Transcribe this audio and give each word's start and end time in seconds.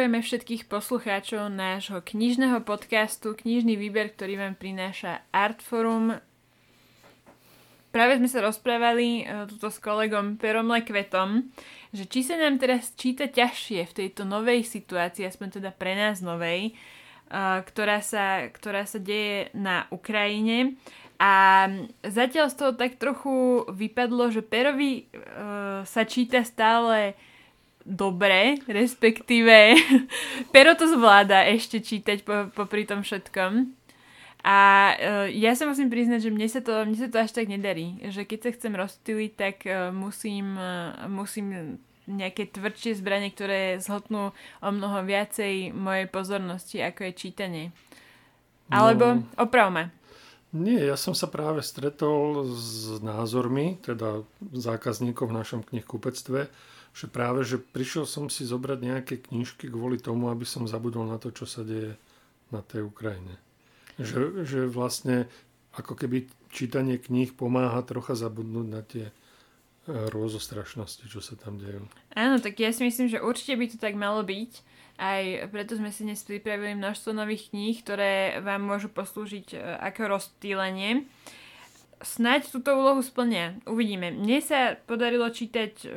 Pozdravujeme 0.00 0.24
všetkých 0.24 0.64
poslucháčov 0.72 1.52
nášho 1.52 2.00
knižného 2.00 2.64
podcastu, 2.64 3.36
knižný 3.36 3.76
výber, 3.76 4.08
ktorý 4.08 4.40
vám 4.40 4.56
prináša 4.56 5.20
Artforum. 5.28 6.16
Práve 7.92 8.16
sme 8.16 8.24
sa 8.24 8.40
rozprávali 8.40 9.28
uh, 9.28 9.44
tuto 9.44 9.68
s 9.68 9.76
kolegom 9.76 10.40
Perom 10.40 10.72
Lekvetom, 10.72 11.52
že 11.92 12.08
či 12.08 12.24
sa 12.24 12.40
nám 12.40 12.56
teraz 12.56 12.96
číta 12.96 13.28
ťažšie 13.28 13.92
v 13.92 13.96
tejto 14.00 14.24
novej 14.24 14.64
situácii, 14.64 15.28
aspoň 15.28 15.60
teda 15.60 15.68
pre 15.76 15.92
nás 15.92 16.24
novej, 16.24 16.72
uh, 17.28 17.60
ktorá, 17.60 18.00
sa, 18.00 18.48
ktorá 18.48 18.88
sa 18.88 18.96
deje 18.96 19.52
na 19.52 19.84
Ukrajine. 19.92 20.80
A 21.20 21.68
zatiaľ 22.00 22.48
z 22.48 22.56
toho 22.56 22.72
tak 22.72 22.96
trochu 22.96 23.68
vypadlo, 23.68 24.32
že 24.32 24.40
Perovi 24.40 25.12
uh, 25.12 25.84
sa 25.84 26.08
číta 26.08 26.40
stále 26.40 27.20
dobre, 27.84 28.60
respektíve 28.68 29.76
Pero 30.54 30.76
to 30.76 30.88
zvláda 30.88 31.44
ešte 31.48 31.80
čítať 31.80 32.22
po, 32.24 32.48
popri 32.52 32.84
tom 32.84 33.04
všetkom. 33.04 33.76
A 34.40 34.58
uh, 34.96 35.28
ja 35.28 35.52
sa 35.52 35.68
musím 35.68 35.92
priznať, 35.92 36.28
že 36.28 36.30
mne 36.32 36.48
sa, 36.48 36.64
to, 36.64 36.72
mne 36.88 36.96
sa 36.96 37.12
to 37.12 37.20
až 37.20 37.36
tak 37.36 37.44
nedarí. 37.44 38.00
Že 38.08 38.24
keď 38.24 38.38
sa 38.40 38.50
chcem 38.56 38.72
rozptýliť, 38.72 39.32
tak 39.36 39.56
uh, 39.68 39.92
musím, 39.92 40.56
uh, 40.56 41.04
musím 41.12 41.76
nejaké 42.08 42.48
tvrdšie 42.48 42.98
zbranie, 42.98 43.30
ktoré 43.30 43.76
zhotnú 43.78 44.32
o 44.64 44.68
mnoho 44.72 45.04
viacej 45.04 45.76
mojej 45.76 46.08
pozornosti, 46.08 46.80
ako 46.80 47.10
je 47.10 47.12
čítanie. 47.12 47.64
Alebo 48.72 49.20
no, 49.20 49.26
oprav 49.36 49.68
ma. 49.68 49.84
Nie, 50.50 50.82
ja 50.82 50.98
som 50.98 51.14
sa 51.14 51.30
práve 51.30 51.62
stretol 51.62 52.42
s 52.50 52.98
názormi, 52.98 53.78
teda 53.86 54.26
zákazníkov 54.50 55.30
v 55.30 55.36
našom 55.36 55.60
knihkupectve, 55.62 56.50
že 56.90 57.06
práve, 57.06 57.46
že 57.46 57.58
prišiel 57.58 58.04
som 58.04 58.26
si 58.26 58.42
zobrať 58.42 58.78
nejaké 58.82 59.14
knižky 59.30 59.70
kvôli 59.70 60.02
tomu, 60.02 60.28
aby 60.28 60.42
som 60.42 60.66
zabudol 60.66 61.06
na 61.06 61.22
to, 61.22 61.30
čo 61.30 61.46
sa 61.46 61.62
deje 61.62 61.94
na 62.50 62.60
tej 62.66 62.86
Ukrajine. 62.86 63.38
Že, 64.00 64.48
že 64.48 64.60
vlastne 64.66 65.30
ako 65.76 65.94
keby 65.94 66.26
čítanie 66.50 66.98
kníh 66.98 67.30
pomáha 67.30 67.78
trocha 67.86 68.18
zabudnúť 68.18 68.66
na 68.66 68.82
tie 68.82 69.06
e, 69.06 69.12
rôzostrašnosti, 69.86 71.06
čo 71.06 71.22
sa 71.22 71.38
tam 71.38 71.62
dejú. 71.62 71.86
Áno, 72.18 72.42
tak 72.42 72.58
ja 72.58 72.74
si 72.74 72.82
myslím, 72.82 73.06
že 73.06 73.22
určite 73.22 73.54
by 73.54 73.66
to 73.70 73.78
tak 73.78 73.94
malo 73.94 74.26
byť. 74.26 74.52
Aj 75.00 75.24
preto 75.48 75.78
sme 75.78 75.94
si 75.94 76.04
dnes 76.04 76.20
pripravili 76.26 76.76
množstvo 76.76 77.14
nových 77.14 77.54
kníh, 77.54 77.80
ktoré 77.80 78.42
vám 78.42 78.66
môžu 78.66 78.90
poslúžiť 78.90 79.54
e, 79.54 79.58
ako 79.78 80.18
rozptýlenie 80.18 81.06
snáď 82.00 82.48
túto 82.48 82.72
úlohu 82.74 83.04
splnia. 83.04 83.60
Uvidíme. 83.68 84.12
Mne 84.12 84.40
sa 84.40 84.76
podarilo 84.88 85.28
čítať 85.28 85.72
uh, 85.84 85.92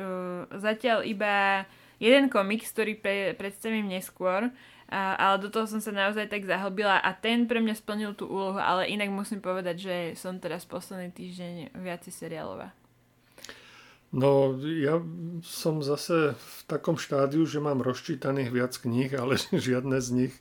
zatiaľ 0.60 1.04
iba 1.04 1.64
jeden 1.98 2.28
komiks, 2.28 2.70
ktorý 2.72 3.00
pre, 3.00 3.32
predstavím 3.34 3.88
neskôr, 3.88 4.48
uh, 4.48 5.14
ale 5.16 5.40
do 5.40 5.48
toho 5.48 5.64
som 5.64 5.80
sa 5.80 5.90
naozaj 5.90 6.28
tak 6.28 6.44
zahlbila 6.44 7.00
a 7.00 7.10
ten 7.16 7.48
pre 7.48 7.58
mňa 7.58 7.74
splnil 7.76 8.12
tú 8.12 8.28
úlohu, 8.28 8.60
ale 8.60 8.88
inak 8.92 9.08
musím 9.08 9.40
povedať, 9.40 9.76
že 9.80 9.96
som 10.14 10.36
teraz 10.36 10.68
posledný 10.68 11.10
týždeň 11.10 11.76
viacej 11.76 12.12
seriálová. 12.12 12.72
No, 14.14 14.54
ja 14.62 15.02
som 15.42 15.82
zase 15.82 16.38
v 16.38 16.58
takom 16.70 16.94
štádiu, 16.94 17.42
že 17.50 17.58
mám 17.58 17.82
rozčítaných 17.82 18.54
viac 18.54 18.72
kníh, 18.78 19.10
ale 19.10 19.42
žiadne 19.50 19.98
z 19.98 20.08
nich 20.14 20.34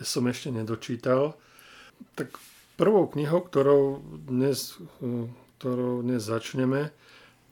som 0.00 0.24
ešte 0.24 0.48
nedočítal. 0.48 1.36
Tak 2.16 2.32
Prvou 2.80 3.12
knihou, 3.12 3.44
ktorou 3.44 4.00
dnes, 4.24 4.80
ktorou 5.60 6.00
dnes 6.00 6.24
začneme, 6.24 6.96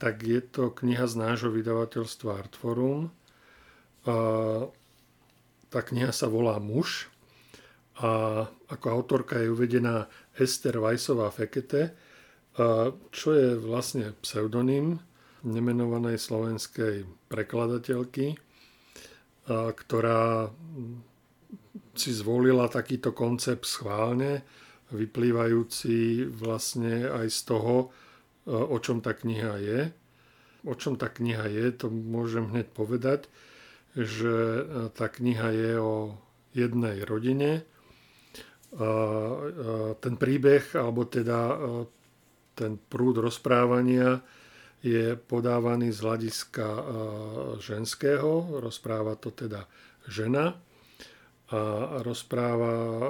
tak 0.00 0.24
je 0.24 0.40
to 0.40 0.72
kniha 0.72 1.04
z 1.04 1.20
nášho 1.20 1.52
vydavateľstva 1.52 2.48
Artforum. 2.48 3.12
A 4.08 4.16
tá 5.68 5.80
kniha 5.84 6.16
sa 6.16 6.32
volá 6.32 6.56
Muž 6.56 7.12
a 8.00 8.48
ako 8.72 8.86
autorka 8.88 9.36
je 9.36 9.52
uvedená 9.52 10.08
Ester 10.32 10.80
Vajsová 10.80 11.28
Fekete, 11.28 11.92
čo 13.12 13.28
je 13.36 13.52
vlastne 13.60 14.16
pseudonym 14.24 14.96
nemenovanej 15.44 16.16
slovenskej 16.16 17.04
prekladateľky, 17.28 18.32
ktorá 19.52 20.48
si 21.92 22.16
zvolila 22.16 22.72
takýto 22.72 23.12
koncept 23.12 23.68
schválne, 23.68 24.40
vyplývajúci 24.92 26.28
vlastne 26.32 27.08
aj 27.08 27.28
z 27.28 27.40
toho, 27.44 27.74
e, 27.84 27.86
o 28.52 28.76
čom 28.80 29.04
tá 29.04 29.12
kniha 29.12 29.54
je. 29.60 29.80
O 30.66 30.74
čom 30.74 30.98
tá 30.98 31.12
kniha 31.12 31.46
je, 31.48 31.64
to 31.76 31.86
môžem 31.92 32.48
hneď 32.50 32.72
povedať, 32.72 33.28
že 33.92 34.32
e, 34.32 34.62
tá 34.92 35.06
kniha 35.12 35.48
je 35.52 35.72
o 35.80 35.96
jednej 36.56 37.04
rodine. 37.04 37.62
Ten 39.98 40.14
príbeh, 40.20 40.64
alebo 40.76 41.08
teda 41.08 41.40
e, 41.40 41.56
ten 42.52 42.76
prúd 42.76 43.24
rozprávania 43.24 44.20
je 44.84 45.16
podávaný 45.16 45.90
z 45.90 45.98
hľadiska 46.04 46.66
ženského, 47.58 48.62
rozpráva 48.62 49.18
to 49.18 49.34
teda 49.34 49.66
žena 50.06 50.54
a 51.48 51.60
rozpráva 52.04 52.72
e, 52.76 53.08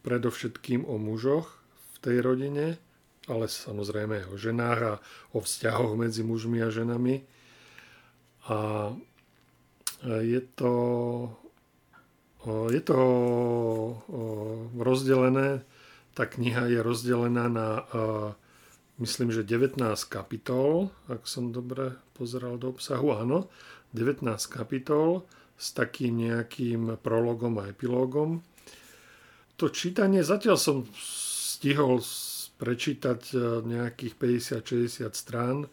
predovšetkým 0.00 0.88
o 0.88 0.96
mužoch 0.96 1.60
v 1.92 1.96
tej 2.00 2.16
rodine, 2.24 2.80
ale 3.28 3.44
samozrejme 3.52 4.32
o 4.32 4.34
ženách 4.40 4.80
a 4.80 4.92
o 5.36 5.44
vzťahoch 5.44 5.92
medzi 5.92 6.24
mužmi 6.24 6.64
a 6.64 6.72
ženami. 6.72 7.20
A 8.48 8.58
e, 8.88 8.94
je 10.24 10.40
to, 10.56 10.74
je 12.72 12.80
to 12.80 13.00
rozdelené, 14.80 15.66
tá 16.16 16.24
kniha 16.24 16.72
je 16.72 16.80
rozdelená 16.80 17.52
na 17.52 17.68
e, 17.76 17.82
myslím, 19.04 19.28
že 19.28 19.44
19 19.44 19.84
kapitol, 20.08 20.88
ak 21.12 21.28
som 21.28 21.52
dobre 21.52 22.00
pozeral 22.16 22.56
do 22.56 22.72
obsahu, 22.72 23.12
áno, 23.12 23.52
19 23.92 24.24
kapitol 24.48 25.28
s 25.56 25.72
takým 25.72 26.28
nejakým 26.28 27.00
prologom 27.00 27.56
a 27.58 27.72
epilógom. 27.72 28.44
To 29.56 29.72
čítanie, 29.72 30.20
zatiaľ 30.20 30.56
som 30.60 30.84
stihol 30.92 32.04
prečítať 32.56 33.20
e, 33.32 33.36
nejakých 33.64 34.14
50-60 34.60 35.12
strán. 35.12 35.68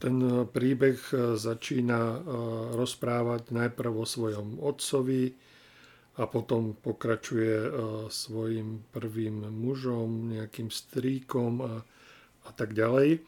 Ten 0.00 0.16
príbeh 0.48 0.98
e, 1.12 1.16
začína 1.36 2.00
e, 2.00 2.18
rozprávať 2.76 3.52
najprv 3.52 3.92
o 3.92 4.06
svojom 4.08 4.60
otcovi 4.60 5.32
a 6.14 6.30
potom 6.30 6.78
pokračuje 6.78 7.74
svojim 8.06 8.86
prvým 8.94 9.50
mužom, 9.50 10.30
nejakým 10.30 10.70
strýkom 10.70 11.52
a, 11.58 11.82
a 12.46 12.50
tak 12.54 12.70
ďalej. 12.70 13.18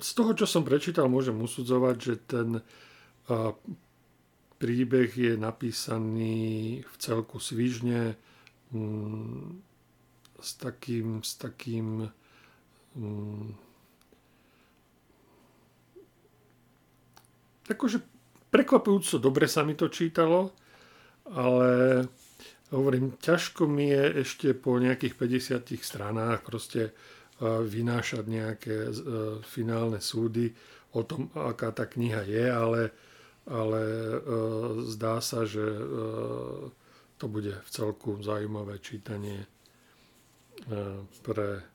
Z 0.00 0.10
toho, 0.16 0.32
čo 0.32 0.48
som 0.48 0.64
prečítal, 0.64 1.12
môžem 1.12 1.36
usudzovať, 1.36 1.96
že 2.00 2.14
ten 2.24 2.48
príbeh 4.58 5.10
je 5.10 5.32
napísaný 5.34 6.82
v 6.86 6.94
celku 6.98 7.42
svižne 7.42 8.14
mm, 8.70 9.58
s 10.38 10.50
takým, 10.58 11.22
s 11.22 11.38
takým 11.38 12.06
mm, 12.94 13.48
akože 17.70 17.98
prekvapujúco 18.52 19.16
dobre 19.18 19.48
sa 19.48 19.64
mi 19.64 19.72
to 19.72 19.88
čítalo, 19.88 20.52
ale 21.32 22.02
hovorím, 22.70 23.16
ťažko 23.16 23.64
mi 23.64 23.90
je 23.90 24.26
ešte 24.26 24.52
po 24.52 24.76
nejakých 24.76 25.14
50 25.16 25.78
stranách 25.80 26.44
proste 26.44 26.92
vynášať 27.42 28.24
nejaké 28.28 28.76
e, 28.86 28.92
finálne 29.42 29.98
súdy 29.98 30.54
o 30.94 31.02
tom, 31.02 31.26
aká 31.34 31.74
tá 31.74 31.90
kniha 31.90 32.22
je, 32.22 32.44
ale 32.46 32.80
ale 33.46 33.82
e, 33.82 34.18
zdá 34.90 35.18
sa, 35.18 35.42
že 35.42 35.62
e, 35.62 35.84
to 37.18 37.26
bude 37.26 37.54
v 37.54 37.68
celku 37.70 38.22
zaujímavé 38.22 38.78
čítanie 38.78 39.42
e, 39.42 39.48
pre 41.22 41.66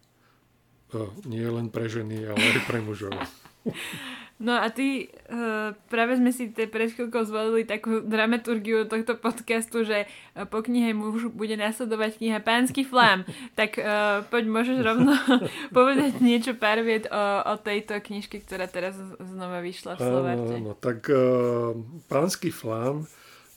nie 1.28 1.44
len 1.44 1.68
pre 1.68 1.92
ženy, 1.92 2.32
ale 2.32 2.40
aj 2.40 2.64
pre 2.64 2.80
mužov. 2.80 3.12
No 4.38 4.54
a 4.54 4.70
ty, 4.70 5.10
uh, 5.34 5.74
práve 5.90 6.22
sme 6.22 6.30
si 6.30 6.54
pred 6.54 6.94
chvíľkou 6.94 7.26
zvolili 7.26 7.66
takú 7.66 8.06
dramaturgiu 8.06 8.86
tohto 8.86 9.18
podcastu, 9.18 9.82
že 9.82 10.06
po 10.54 10.62
knihe 10.62 10.94
muž 10.94 11.34
bude 11.34 11.58
nasledovať 11.58 12.22
kniha 12.22 12.38
Pánsky 12.46 12.86
flám. 12.86 13.26
tak 13.60 13.82
uh, 13.82 14.22
poď, 14.30 14.46
môžeš 14.46 14.78
rovno 14.86 15.18
povedať 15.78 16.22
niečo 16.22 16.54
pár 16.54 16.86
viet 16.86 17.10
o, 17.10 17.24
o 17.50 17.54
tejto 17.58 17.98
knižke, 17.98 18.46
ktorá 18.46 18.70
teraz 18.70 18.94
znova 19.18 19.58
vyšla 19.66 19.98
v 19.98 20.02
Slovarte. 20.06 20.54
Áno, 20.62 20.78
tak 20.78 21.10
uh, 21.10 21.74
Pánsky 22.06 22.54
flám 22.54 23.10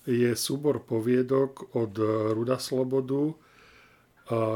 je 0.09 0.33
súbor 0.33 0.81
poviedok 0.81 1.77
od 1.77 1.93
Ruda 2.33 2.57
Slobodu, 2.57 3.37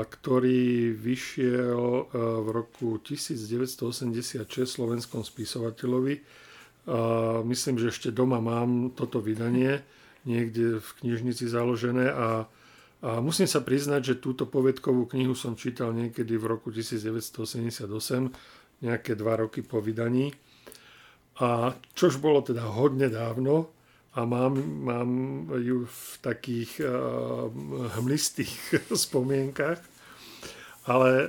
ktorý 0.06 0.94
vyšiel 0.94 1.82
v 2.14 2.48
roku 2.54 3.02
1986 3.02 4.46
slovenskom 4.70 5.26
spisovateľovi 5.26 6.22
myslím, 7.42 7.80
že 7.80 7.90
ešte 7.90 8.14
doma 8.14 8.38
mám 8.38 8.92
toto 8.94 9.18
vydanie 9.18 9.80
niekde 10.24 10.80
v 10.80 10.88
knižnici 11.00 11.48
založené 11.48 12.08
a, 12.12 12.48
a 13.04 13.10
musím 13.20 13.44
sa 13.44 13.60
priznať, 13.60 14.00
že 14.14 14.22
túto 14.24 14.48
poviedkovú 14.48 15.04
knihu 15.12 15.36
som 15.36 15.56
čítal 15.56 15.92
niekedy 15.92 16.36
v 16.36 16.44
roku 16.48 16.72
1988, 16.72 17.88
nejaké 18.84 19.12
dva 19.16 19.34
roky 19.44 19.60
po 19.60 19.80
vydaní. 19.84 20.32
A 21.40 21.76
čož 21.92 22.20
bolo 22.20 22.40
teda 22.40 22.64
hodne 22.64 23.12
dávno 23.12 23.68
a 24.14 24.20
mám, 24.22 24.54
mám 24.62 25.10
ju 25.58 25.90
v 25.90 26.10
takých 26.22 26.78
uh, 26.86 27.50
hmlistých 27.98 28.54
spomienkach. 29.06 29.82
Ale 30.86 31.10
uh, 31.24 31.28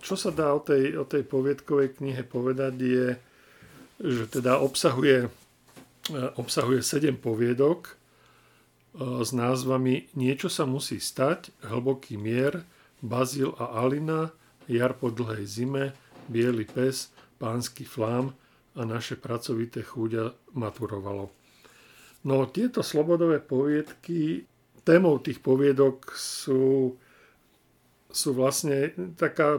čo 0.00 0.16
sa 0.16 0.32
dá 0.32 0.56
o 0.56 0.64
tej, 0.64 0.96
o 0.96 1.04
tej 1.04 1.28
poviedkovej 1.28 2.00
knihe 2.00 2.24
povedať 2.24 2.74
je, 2.80 3.08
že 4.00 4.24
teda 4.32 4.64
obsahuje, 4.64 5.28
uh, 5.28 6.30
obsahuje 6.40 6.80
7 6.80 7.20
poviedok, 7.20 8.00
s 9.00 9.32
názvami 9.32 10.12
Niečo 10.20 10.52
sa 10.52 10.68
musí 10.68 11.00
stať, 11.00 11.48
Hlboký 11.64 12.20
mier, 12.20 12.60
Bazil 13.00 13.56
a 13.56 13.80
Alina, 13.80 14.36
Jar 14.68 14.92
po 14.92 15.08
dlhej 15.08 15.48
zime, 15.48 15.96
Bielý 16.28 16.68
pes, 16.68 17.08
Pánsky 17.40 17.88
flám 17.88 18.36
a 18.76 18.84
naše 18.84 19.16
pracovité 19.16 19.80
chúďa 19.82 20.36
maturovalo. 20.52 21.41
No 22.22 22.46
tieto 22.46 22.86
slobodové 22.86 23.42
poviedky, 23.42 24.46
témou 24.86 25.18
tých 25.18 25.42
poviedok 25.42 26.14
sú, 26.14 26.94
sú 28.10 28.28
vlastne 28.34 28.94
taká, 29.18 29.58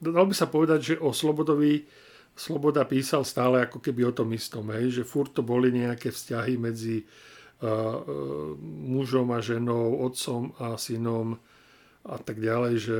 dal 0.00 0.24
by 0.24 0.34
sa 0.36 0.48
povedať, 0.48 0.80
že 0.80 0.94
o 1.00 1.12
Slobodovi 1.12 1.84
Sloboda 2.38 2.86
písal 2.86 3.26
stále 3.26 3.66
ako 3.66 3.82
keby 3.82 4.08
o 4.08 4.12
tom 4.14 4.30
istom, 4.30 4.70
hej, 4.70 5.02
že 5.02 5.08
furt 5.08 5.34
to 5.34 5.42
boli 5.42 5.74
nejaké 5.74 6.14
vzťahy 6.14 6.54
medzi 6.54 7.02
mužom 8.62 9.34
a 9.34 9.42
ženou, 9.42 10.06
otcom 10.06 10.54
a 10.62 10.78
synom 10.78 11.34
a 12.06 12.16
tak 12.22 12.38
ďalej, 12.38 12.74
že 12.78 12.98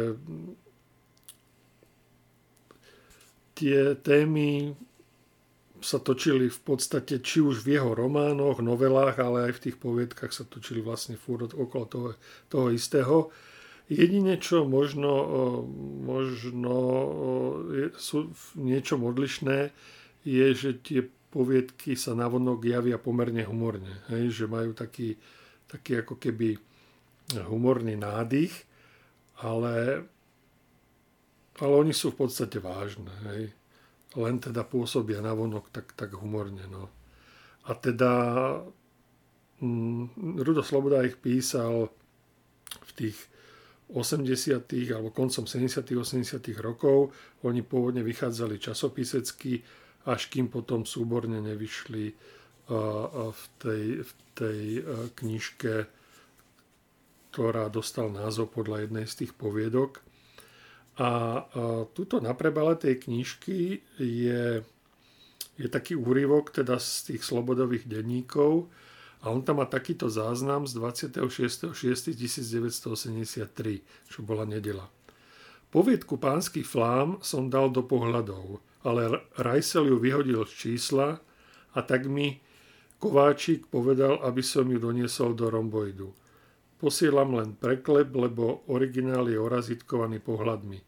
tie 3.55 3.95
témy 3.95 4.75
sa 5.81 5.99
točili 6.03 6.51
v 6.51 6.61
podstate 6.63 7.23
či 7.23 7.43
už 7.43 7.63
v 7.63 7.79
jeho 7.79 7.95
románoch, 7.95 8.63
novelách, 8.63 9.19
ale 9.19 9.51
aj 9.51 9.53
v 9.59 9.63
tých 9.69 9.77
poviedkach 9.79 10.33
sa 10.35 10.45
točili 10.45 10.83
vlastne 10.83 11.15
furt 11.15 11.55
okolo 11.55 11.85
toho, 11.87 12.09
toho 12.51 12.67
istého. 12.75 13.31
Jedine, 13.89 14.37
čo 14.37 14.69
možno, 14.69 15.25
možno 16.05 16.75
sú 17.97 18.29
v 18.29 18.45
niečom 18.61 19.01
odlišné, 19.01 19.73
je, 20.29 20.47
že 20.53 20.71
tie 20.85 21.01
poviedky 21.33 21.97
sa 21.97 22.13
navonok 22.13 22.65
javia 22.69 23.01
pomerne 23.01 23.45
humorne. 23.49 24.05
Hej? 24.13 24.45
Že 24.45 24.45
majú 24.49 24.71
taký, 24.77 25.17
taký 25.69 26.05
ako 26.05 26.21
keby 26.21 26.61
humorný 27.49 27.97
nádych, 27.97 28.53
ale, 29.41 30.05
ale 31.61 31.73
oni 31.73 31.93
sú 31.97 32.13
v 32.13 32.29
podstate 32.29 32.61
vážne. 32.61 33.13
Hej? 33.33 33.57
Len 34.19 34.43
teda 34.43 34.67
pôsobia 34.67 35.23
navonok 35.23 35.71
tak, 35.71 35.95
tak 35.95 36.19
humorne. 36.19 36.67
No. 36.67 36.91
A 37.71 37.79
teda 37.79 38.13
mm, 39.63 40.43
Rudo 40.43 40.67
Sloboda 40.67 41.07
ich 41.07 41.15
písal 41.17 41.87
v 42.69 42.91
tých 42.99 43.19
80. 43.89 44.61
alebo 44.93 45.15
koncom 45.15 45.47
70. 45.47 45.87
80. 45.87 46.43
rokov. 46.59 47.15
Oni 47.47 47.63
pôvodne 47.63 48.03
vychádzali 48.03 48.59
časopisecky 48.59 49.65
až 50.09 50.33
kým 50.33 50.49
potom 50.49 50.89
súborne 50.89 51.37
nevyšli 51.45 52.05
v 53.29 53.43
tej, 53.61 53.85
v 54.05 54.13
tej 54.33 54.61
knižke, 55.17 55.75
ktorá 57.33 57.69
dostal 57.69 58.09
názov 58.09 58.53
podľa 58.57 58.89
jednej 58.89 59.07
z 59.09 59.15
tých 59.25 59.33
poviedok. 59.37 60.01
A 60.99 61.47
tuto 61.95 62.19
na 62.19 62.35
prebale 62.35 62.75
tej 62.75 62.99
knižky 63.07 63.87
je, 64.03 64.67
je 65.55 65.69
taký 65.71 65.95
úryvok 65.95 66.51
teda 66.51 66.83
z 66.83 67.15
tých 67.15 67.23
slobodových 67.23 67.87
denníkov 67.87 68.67
a 69.23 69.31
on 69.31 69.47
tam 69.47 69.63
má 69.63 69.67
takýto 69.71 70.11
záznam 70.11 70.67
z 70.67 70.75
26.6.1983, 71.23 74.11
čo 74.11 74.27
bola 74.27 74.43
nedela. 74.43 74.91
Poviedku 75.71 76.19
pánsky 76.19 76.67
flám 76.67 77.23
som 77.23 77.47
dal 77.47 77.71
do 77.71 77.87
pohľadov 77.87 78.59
ale 78.89 79.21
Rajsel 79.39 79.91
ju 79.91 79.99
vyhodil 79.99 80.47
z 80.47 80.53
čísla 80.55 81.19
a 81.75 81.79
tak 81.83 82.07
mi 82.07 82.41
Kováčik 82.99 83.71
povedal, 83.71 84.19
aby 84.27 84.43
som 84.43 84.67
ju 84.67 84.83
doniesol 84.83 85.39
do 85.39 85.47
romboidu. 85.47 86.11
Posielam 86.83 87.39
len 87.39 87.55
preklep, 87.55 88.11
lebo 88.11 88.67
originál 88.67 89.31
je 89.31 89.39
orazitkovaný 89.39 90.19
pohľadmi. 90.19 90.83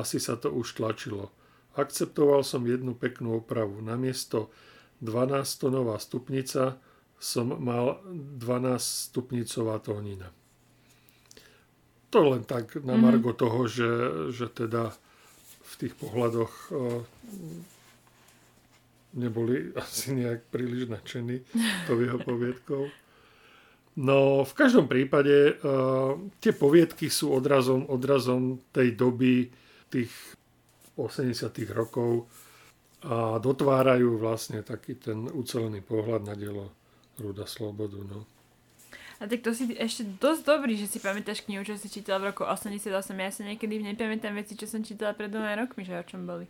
Asi 0.00 0.16
sa 0.16 0.40
to 0.40 0.48
už 0.48 0.80
tlačilo. 0.80 1.28
Akceptoval 1.76 2.40
som 2.40 2.64
jednu 2.64 2.96
peknú 2.96 3.44
opravu. 3.44 3.84
Namiesto 3.84 4.48
12-tonová 5.04 6.00
stupnica 6.00 6.80
som 7.20 7.52
mal 7.60 8.00
12 8.40 9.12
stupnicová 9.12 9.76
tónina. 9.84 10.32
To 12.10 12.32
len 12.32 12.42
tak 12.48 12.80
na 12.80 12.96
mhm. 12.96 13.02
margo 13.04 13.30
mm-hmm. 13.36 13.44
toho, 13.44 13.60
že, 13.68 13.90
že 14.32 14.46
teda 14.48 14.90
v 15.70 15.72
tých 15.78 15.94
pohľadoch 15.94 16.74
neboli 19.14 19.70
asi 19.78 20.14
nejak 20.14 20.50
príliš 20.50 20.90
nadšení 20.90 21.46
to 21.86 21.98
jeho 21.98 22.18
poviedkou. 22.18 22.90
No 24.00 24.46
v 24.46 24.52
každom 24.54 24.86
prípade 24.86 25.58
uh, 25.60 26.14
tie 26.38 26.54
poviedky 26.54 27.10
sú 27.10 27.34
odrazom, 27.34 27.84
odrazom 27.90 28.62
tej 28.70 28.94
doby 28.94 29.50
tých 29.90 30.12
80 30.94 31.50
rokov 31.74 32.30
a 33.00 33.40
dotvárajú 33.40 34.20
vlastne 34.20 34.60
taký 34.60 35.00
ten 35.00 35.24
ucelený 35.32 35.80
pohľad 35.80 36.28
na 36.28 36.34
dielo 36.36 36.68
Ruda 37.16 37.48
Slobodu. 37.48 37.96
No. 38.04 38.28
A 39.20 39.28
tak 39.28 39.44
to 39.44 39.52
si 39.52 39.72
ešte 39.76 40.04
dosť 40.16 40.42
dobrý, 40.44 40.80
že 40.80 40.88
si 40.88 40.96
pamätáš 41.00 41.44
knihu, 41.44 41.60
čo 41.60 41.76
si 41.76 41.92
čítala 41.92 42.20
v 42.24 42.32
roku 42.32 42.44
88. 42.44 42.88
Ja 43.12 43.30
si 43.32 43.44
niekedy 43.44 43.80
nepamätám 43.80 44.32
veci, 44.36 44.56
čo 44.56 44.64
som 44.64 44.80
čítala 44.80 45.12
pred 45.12 45.28
dvoma 45.28 45.56
rokmi, 45.60 45.84
že 45.84 45.96
o 45.96 46.04
čom 46.04 46.24
boli. 46.24 46.48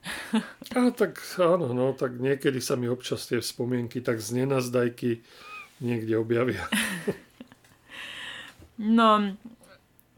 A 0.76 0.92
tak 0.92 1.20
áno, 1.36 1.72
no, 1.76 1.92
tak 1.92 2.16
niekedy 2.16 2.60
sa 2.60 2.76
mi 2.76 2.88
občas 2.88 3.28
tie 3.28 3.40
spomienky 3.40 4.00
tak 4.00 4.20
z 4.20 4.44
nenazdajky 4.44 5.20
niekde 5.80 6.16
objavia. 6.16 6.64
no, 8.76 9.36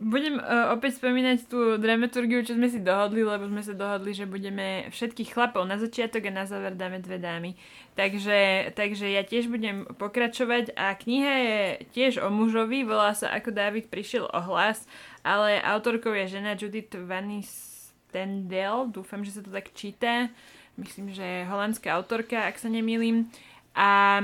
budem 0.03 0.43
uh, 0.43 0.75
opäť 0.75 0.99
spomínať 0.99 1.47
tú 1.47 1.79
dramaturgiu, 1.79 2.43
čo 2.43 2.59
sme 2.59 2.67
si 2.67 2.83
dohodli, 2.83 3.23
lebo 3.23 3.47
sme 3.47 3.63
sa 3.63 3.71
dohodli, 3.73 4.11
že 4.13 4.27
budeme 4.27 4.91
všetkých 4.91 5.31
chlapov 5.31 5.63
na 5.63 5.79
začiatok 5.79 6.27
a 6.27 6.33
na 6.35 6.45
záver 6.45 6.75
dáme 6.75 6.99
dve 6.99 7.23
dámy. 7.23 7.55
Takže, 7.95 8.73
takže 8.75 9.07
ja 9.07 9.23
tiež 9.23 9.47
budem 9.47 9.87
pokračovať 9.97 10.75
a 10.75 10.93
kniha 10.99 11.35
je 11.39 11.61
tiež 11.95 12.19
o 12.21 12.29
mužovi, 12.35 12.83
volá 12.83 13.15
sa 13.15 13.31
Ako 13.31 13.55
David 13.55 13.89
prišiel 13.89 14.27
o 14.27 14.41
hlas, 14.53 14.85
ale 15.23 15.63
autorkou 15.63 16.11
je 16.13 16.35
žena 16.35 16.59
Judith 16.59 16.93
Van 16.99 17.31
Stendel, 17.47 18.91
dúfam, 18.91 19.23
že 19.23 19.39
sa 19.39 19.41
to 19.41 19.55
tak 19.55 19.71
číta. 19.73 20.29
Myslím, 20.77 21.13
že 21.15 21.23
je 21.23 21.49
holandská 21.49 21.95
autorka, 21.95 22.49
ak 22.49 22.57
sa 22.59 22.73
nemýlim. 22.73 23.29
A 23.77 24.21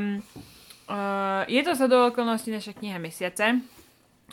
uh, 0.88 1.42
je 1.44 1.60
to 1.60 1.72
sa 1.76 1.86
do 1.86 2.08
okolností 2.08 2.50
naša 2.50 2.74
kniha 2.74 2.96
mesiace. 2.96 3.77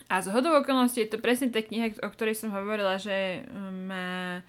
A 0.05 0.21
z 0.21 0.29
hodou 0.29 0.53
okolností 0.61 1.01
je 1.01 1.17
to 1.17 1.19
presne 1.21 1.49
tá 1.49 1.65
kniha, 1.65 1.97
o 2.05 2.09
ktorej 2.13 2.37
som 2.37 2.53
hovorila, 2.53 3.01
že 3.01 3.41
um, 3.49 3.89
ma 3.89 4.45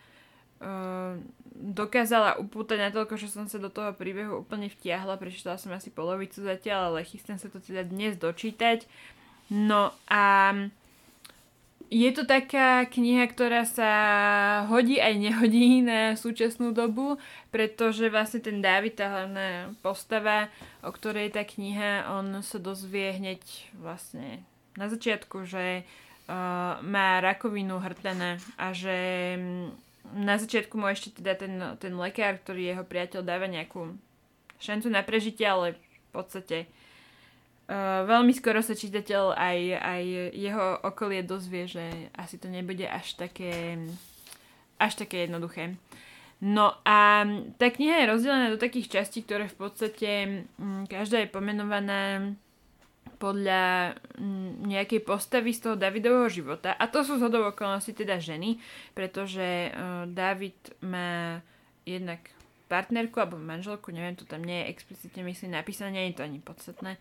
uh, 0.61 1.17
dokázala 1.57 2.37
upútať 2.37 2.79
na 2.79 2.91
toľko, 2.93 3.17
že 3.17 3.33
som 3.33 3.49
sa 3.49 3.57
do 3.57 3.73
toho 3.73 3.97
príbehu 3.97 4.45
úplne 4.45 4.69
vtiahla. 4.69 5.17
Prečítala 5.17 5.57
som 5.57 5.73
asi 5.73 5.89
polovicu 5.89 6.45
zatiaľ, 6.45 6.93
ale 6.93 7.09
chystám 7.09 7.41
sa 7.41 7.49
to 7.49 7.57
teda 7.57 7.89
dnes 7.89 8.21
dočítať. 8.21 8.85
No 9.49 9.97
a 10.13 10.53
je 11.87 12.11
to 12.11 12.27
taká 12.27 12.83
kniha, 12.91 13.31
ktorá 13.31 13.63
sa 13.63 13.91
hodí 14.67 14.99
aj 14.99 15.15
nehodí 15.23 15.87
na 15.87 16.19
súčasnú 16.19 16.75
dobu, 16.75 17.17
pretože 17.55 18.11
vlastne 18.11 18.43
ten 18.43 18.59
David, 18.59 18.99
tá 18.99 19.07
hlavná 19.07 19.71
postava, 19.87 20.51
o 20.83 20.91
ktorej 20.91 21.31
tá 21.31 21.47
kniha, 21.47 22.11
on 22.11 22.43
sa 22.43 22.59
dozvie 22.59 23.15
hneď 23.15 23.41
vlastne 23.79 24.43
na 24.76 24.87
začiatku, 24.87 25.49
že 25.49 25.83
uh, 25.83 26.78
má 26.85 27.21
rakovinu 27.25 27.80
hrtana 27.80 28.38
a 28.61 28.71
že 28.76 28.97
um, 29.37 29.73
na 30.14 30.38
začiatku 30.38 30.78
mu 30.78 30.87
ešte 30.87 31.18
teda 31.18 31.35
ten, 31.35 31.59
ten 31.80 31.92
lekár, 31.97 32.38
ktorý 32.38 32.76
jeho 32.76 32.85
priateľ 32.87 33.21
dáva 33.26 33.50
nejakú 33.50 33.97
šancu 34.62 34.88
na 34.92 35.02
prežitie, 35.02 35.49
ale 35.49 35.75
v 35.75 36.09
podstate 36.12 36.71
uh, 37.66 38.06
veľmi 38.06 38.33
skoro 38.37 38.62
sa 38.62 38.78
čitateľ 38.78 39.35
aj, 39.35 39.59
aj 39.80 40.02
jeho 40.37 40.66
okolie 40.85 41.26
dozvie, 41.26 41.66
že 41.66 42.12
asi 42.14 42.38
to 42.38 42.47
nebude 42.47 42.85
až 42.87 43.18
také 43.18 43.80
až 44.76 44.92
také 45.00 45.25
jednoduché. 45.25 45.73
No 46.37 46.76
a 46.85 47.25
tá 47.56 47.73
kniha 47.73 48.04
je 48.04 48.11
rozdelená 48.12 48.52
do 48.52 48.61
takých 48.61 49.00
častí, 49.00 49.25
ktoré 49.25 49.49
v 49.49 49.56
podstate 49.56 50.09
m, 50.61 50.85
každá 50.85 51.25
je 51.25 51.33
pomenovaná 51.33 52.37
podľa 53.16 53.96
nejakej 54.64 55.00
postavy 55.04 55.56
z 55.56 55.68
toho 55.68 55.76
Davidového 55.76 56.28
života. 56.28 56.76
A 56.76 56.85
to 56.88 57.00
sú 57.00 57.16
zhodov 57.16 57.56
okolností 57.56 57.96
teda 57.96 58.20
ženy, 58.20 58.61
pretože 58.92 59.73
uh, 59.73 60.04
David 60.08 60.56
má 60.85 61.40
jednak 61.88 62.20
partnerku 62.66 63.16
alebo 63.23 63.38
manželku, 63.38 63.94
neviem, 63.94 64.18
to 64.18 64.26
tam 64.26 64.42
nie 64.42 64.64
je 64.64 64.70
explicitne 64.75 65.23
myslím 65.23 65.54
napísané, 65.54 65.90
nie 65.94 66.04
je 66.12 66.18
to 66.18 66.26
ani 66.26 66.40
podstatné. 66.42 66.99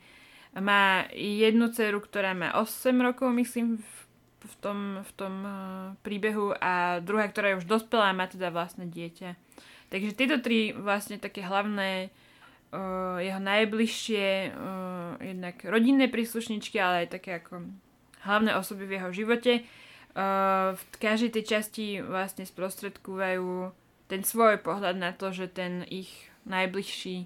Má 0.55 1.11
jednu 1.11 1.67
dceru, 1.73 1.99
ktorá 1.99 2.31
má 2.31 2.55
8 2.55 2.95
rokov, 3.01 3.27
myslím, 3.35 3.83
v 4.45 4.55
tom, 4.61 4.79
v 5.01 5.11
tom 5.17 5.33
uh, 5.41 5.53
príbehu 6.05 6.53
a 6.61 7.01
druhá, 7.01 7.25
ktorá 7.27 7.53
je 7.53 7.65
už 7.65 7.67
dospelá 7.67 8.13
má 8.13 8.29
teda 8.29 8.53
vlastné 8.53 8.85
dieťa. 8.87 9.33
Takže 9.89 10.17
tieto 10.17 10.37
tri 10.41 10.73
vlastne 10.73 11.17
také 11.17 11.45
hlavné 11.45 12.13
jeho 13.21 13.41
najbližšie 13.41 14.25
uh, 14.51 15.17
jednak 15.21 15.55
rodinné 15.65 16.11
príslušničky, 16.11 16.75
ale 16.79 17.05
aj 17.05 17.19
také 17.19 17.39
ako 17.39 17.67
hlavné 18.25 18.57
osoby 18.57 18.89
v 18.89 18.95
jeho 18.99 19.09
živote 19.13 19.53
uh, 19.61 20.73
v 20.73 20.83
každej 20.97 21.31
tej 21.39 21.43
časti 21.45 21.85
vlastne 22.01 22.43
sprostredkúvajú 22.43 23.71
ten 24.05 24.21
svoj 24.21 24.61
pohľad 24.61 24.97
na 24.97 25.11
to, 25.13 25.33
že 25.33 25.49
ten 25.49 25.81
ich 25.89 26.11
najbližší 26.45 27.25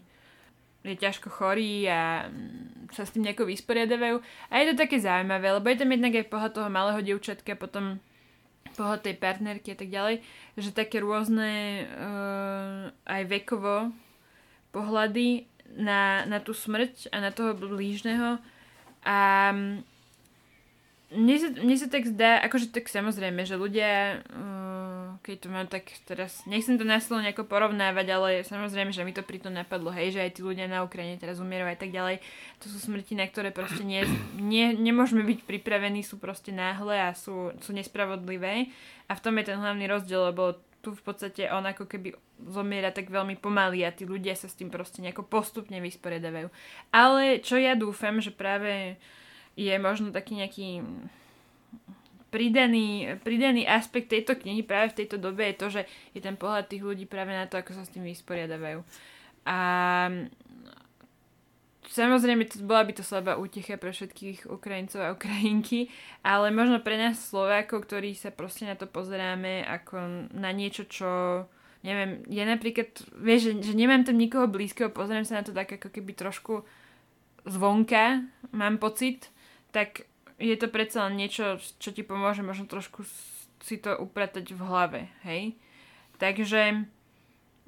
je 0.79 0.96
ťažko 0.96 1.27
chorý 1.27 1.91
a 1.91 2.32
mm, 2.32 2.96
sa 2.96 3.03
s 3.03 3.12
tým 3.12 3.27
nejako 3.27 3.51
vysporiadavajú. 3.51 4.24
A 4.48 4.53
je 4.63 4.65
to 4.72 4.75
také 4.79 4.96
zaujímavé, 5.03 5.51
lebo 5.51 5.68
je 5.68 5.79
tam 5.84 5.91
jednak 5.91 6.13
aj 6.15 6.32
pohľad 6.32 6.51
toho 6.56 6.70
malého 6.72 7.01
dievčatka, 7.03 7.60
potom 7.60 8.00
pohľad 8.79 9.03
tej 9.03 9.15
partnerky 9.20 9.75
a 9.75 9.77
tak 9.77 9.89
ďalej, 9.91 10.15
že 10.56 10.72
také 10.72 11.03
rôzne 11.03 11.84
uh, 11.84 12.96
aj 13.12 13.22
vekovo 13.27 13.91
pohľady 14.70 15.50
na, 15.78 16.26
na 16.26 16.40
tú 16.42 16.54
smrť 16.54 17.14
a 17.14 17.22
na 17.22 17.30
toho 17.30 17.54
blížneho 17.54 18.42
a 19.06 19.18
mm, 19.54 19.78
mne 21.10 21.36
sa, 21.42 21.48
mne 21.50 21.76
sa 21.78 21.88
tak 21.90 22.06
zdá, 22.06 22.38
akože 22.46 22.70
tak 22.70 22.86
samozrejme, 22.86 23.42
že 23.42 23.58
ľudia 23.58 24.22
uh, 24.30 24.90
keď 25.20 25.38
to 25.46 25.50
mám 25.52 25.68
tak 25.68 25.92
teraz, 26.08 26.42
nechcem 26.48 26.80
to 26.80 26.88
slovo 27.04 27.22
nejako 27.22 27.44
porovnávať, 27.44 28.08
ale 28.10 28.30
samozrejme, 28.48 28.96
že 28.96 29.04
mi 29.04 29.12
to 29.12 29.22
pri 29.22 29.44
tom 29.44 29.54
napadlo, 29.54 29.92
hej, 29.92 30.16
že 30.16 30.24
aj 30.24 30.40
tí 30.40 30.42
ľudia 30.42 30.72
na 30.72 30.82
Ukrajine 30.82 31.20
teraz 31.20 31.44
umierajú 31.44 31.76
a 31.76 31.80
tak 31.80 31.92
ďalej. 31.92 32.24
To 32.64 32.66
sú 32.72 32.78
smrti, 32.80 33.20
na 33.20 33.28
ktoré 33.28 33.52
proste 33.52 33.84
nie, 33.84 34.08
nie, 34.40 34.72
nemôžeme 34.74 35.22
byť 35.28 35.44
pripravení, 35.44 36.02
sú 36.02 36.18
proste 36.18 36.56
náhle 36.56 36.96
a 36.96 37.12
sú, 37.12 37.52
sú 37.60 37.72
nespravodlivé. 37.76 38.72
A 39.06 39.14
v 39.14 39.24
tom 39.24 39.36
je 39.38 39.52
ten 39.52 39.60
hlavný 39.60 39.86
rozdiel, 39.92 40.32
lebo 40.32 40.56
tu 40.80 40.96
v 40.96 41.02
podstate 41.04 41.52
on 41.52 41.68
ako 41.68 41.86
keby 41.86 42.16
zomiera 42.48 42.96
tak 42.96 43.12
veľmi 43.12 43.36
pomaly 43.36 43.84
a 43.84 43.92
tí 43.92 44.08
ľudia 44.08 44.32
sa 44.32 44.48
s 44.48 44.56
tým 44.56 44.72
proste 44.72 45.04
nejako 45.04 45.28
postupne 45.28 45.76
vysporiadavajú. 45.84 46.48
Ale 46.96 47.44
čo 47.44 47.60
ja 47.60 47.76
dúfam, 47.76 48.24
že 48.24 48.32
práve 48.32 48.96
je 49.60 49.76
možno 49.76 50.16
taký 50.16 50.40
nejaký 50.40 50.80
pridaný, 52.32 53.20
pridaný 53.26 53.68
aspekt 53.68 54.14
tejto 54.14 54.38
knihy 54.40 54.64
práve 54.64 54.96
v 54.96 55.04
tejto 55.04 55.18
dobe 55.20 55.52
je 55.52 55.60
to, 55.60 55.68
že 55.68 55.82
je 56.16 56.22
ten 56.24 56.40
pohľad 56.40 56.70
tých 56.70 56.86
ľudí 56.86 57.06
práve 57.10 57.36
na 57.36 57.50
to, 57.50 57.60
ako 57.60 57.76
sa 57.76 57.84
s 57.84 57.92
tým 57.92 58.08
vysporiadavajú. 58.08 58.86
A 59.50 59.60
samozrejme, 61.89 62.46
to, 62.46 62.62
bola 62.62 62.86
by 62.86 62.93
to 62.93 63.03
slabá 63.03 63.36
útecha 63.36 63.75
pre 63.75 63.89
všetkých 63.89 64.46
Ukrajincov 64.48 65.01
a 65.01 65.13
Ukrajinky, 65.17 65.89
ale 66.22 66.53
možno 66.53 66.79
pre 66.79 66.96
nás 66.96 67.17
Slovákov, 67.17 67.89
ktorí 67.89 68.13
sa 68.13 68.29
proste 68.29 68.69
na 68.69 68.77
to 68.77 68.86
pozeráme 68.86 69.65
ako 69.65 70.29
na 70.38 70.53
niečo, 70.53 70.86
čo 70.86 71.10
neviem, 71.81 72.27
ja 72.27 72.43
napríklad, 72.43 72.91
vieš, 73.15 73.51
že, 73.51 73.72
že 73.72 73.74
nemám 73.74 74.03
tam 74.03 74.19
nikoho 74.19 74.51
blízkeho, 74.51 74.91
pozerám 74.91 75.24
sa 75.24 75.39
na 75.39 75.43
to 75.48 75.55
tak 75.55 75.79
ako 75.79 75.88
keby 75.89 76.12
trošku 76.12 76.67
zvonka, 77.48 78.27
mám 78.51 78.77
pocit, 78.77 79.31
tak 79.72 80.05
je 80.39 80.55
to 80.60 80.67
predsa 80.67 81.08
len 81.08 81.19
niečo, 81.19 81.60
čo 81.79 81.89
ti 81.96 82.03
pomôže 82.03 82.43
možno 82.43 82.67
trošku 82.67 83.03
si 83.60 83.75
to 83.79 83.96
upratať 83.96 84.55
v 84.55 84.62
hlave, 84.63 85.01
hej? 85.24 85.55
Takže 86.19 86.84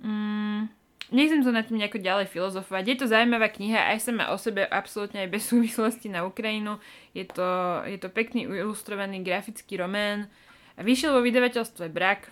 mm, 0.04 0.81
nechcem 1.12 1.44
to 1.44 1.52
nad 1.52 1.68
tým 1.68 1.78
nejako 1.78 2.00
ďalej 2.00 2.28
filozofovať. 2.32 2.84
Je 2.88 2.98
to 2.98 3.06
zaujímavá 3.12 3.52
kniha, 3.52 3.92
aj 3.92 4.00
sama 4.02 4.32
o 4.32 4.40
sebe 4.40 4.64
absolútne 4.64 5.28
aj 5.28 5.30
bez 5.30 5.44
súvislosti 5.52 6.08
na 6.08 6.24
Ukrajinu. 6.24 6.80
Je 7.12 7.28
to, 7.28 7.84
je 7.86 8.00
to 8.00 8.08
pekný 8.10 8.48
ilustrovaný 8.48 9.22
grafický 9.22 9.78
román. 9.78 10.32
Vyšiel 10.80 11.14
vo 11.14 11.22
vydavateľstve 11.22 11.92
Brak 11.92 12.32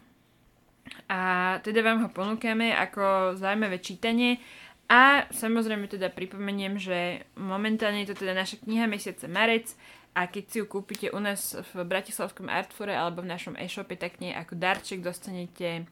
a 1.11 1.21
teda 1.61 1.85
vám 1.85 2.07
ho 2.07 2.09
ponúkame 2.09 2.73
ako 2.73 3.35
zaujímavé 3.37 3.77
čítanie. 3.83 4.41
A 4.89 5.29
samozrejme 5.29 5.85
teda 5.85 6.09
pripomeniem, 6.09 6.81
že 6.81 7.29
momentálne 7.37 8.01
je 8.01 8.09
to 8.09 8.25
teda 8.25 8.33
naša 8.33 8.57
kniha 8.65 8.89
mesiaca 8.89 9.29
marec 9.29 9.77
a 10.17 10.25
keď 10.25 10.43
si 10.49 10.55
ju 10.57 10.65
kúpite 10.65 11.13
u 11.13 11.19
nás 11.21 11.53
v 11.53 11.85
Bratislavskom 11.85 12.49
Artfore 12.49 12.97
alebo 12.97 13.21
v 13.21 13.29
našom 13.29 13.53
e-shope, 13.53 13.93
tak 13.93 14.17
nie 14.17 14.33
ako 14.33 14.57
darček 14.57 15.05
dostanete 15.05 15.85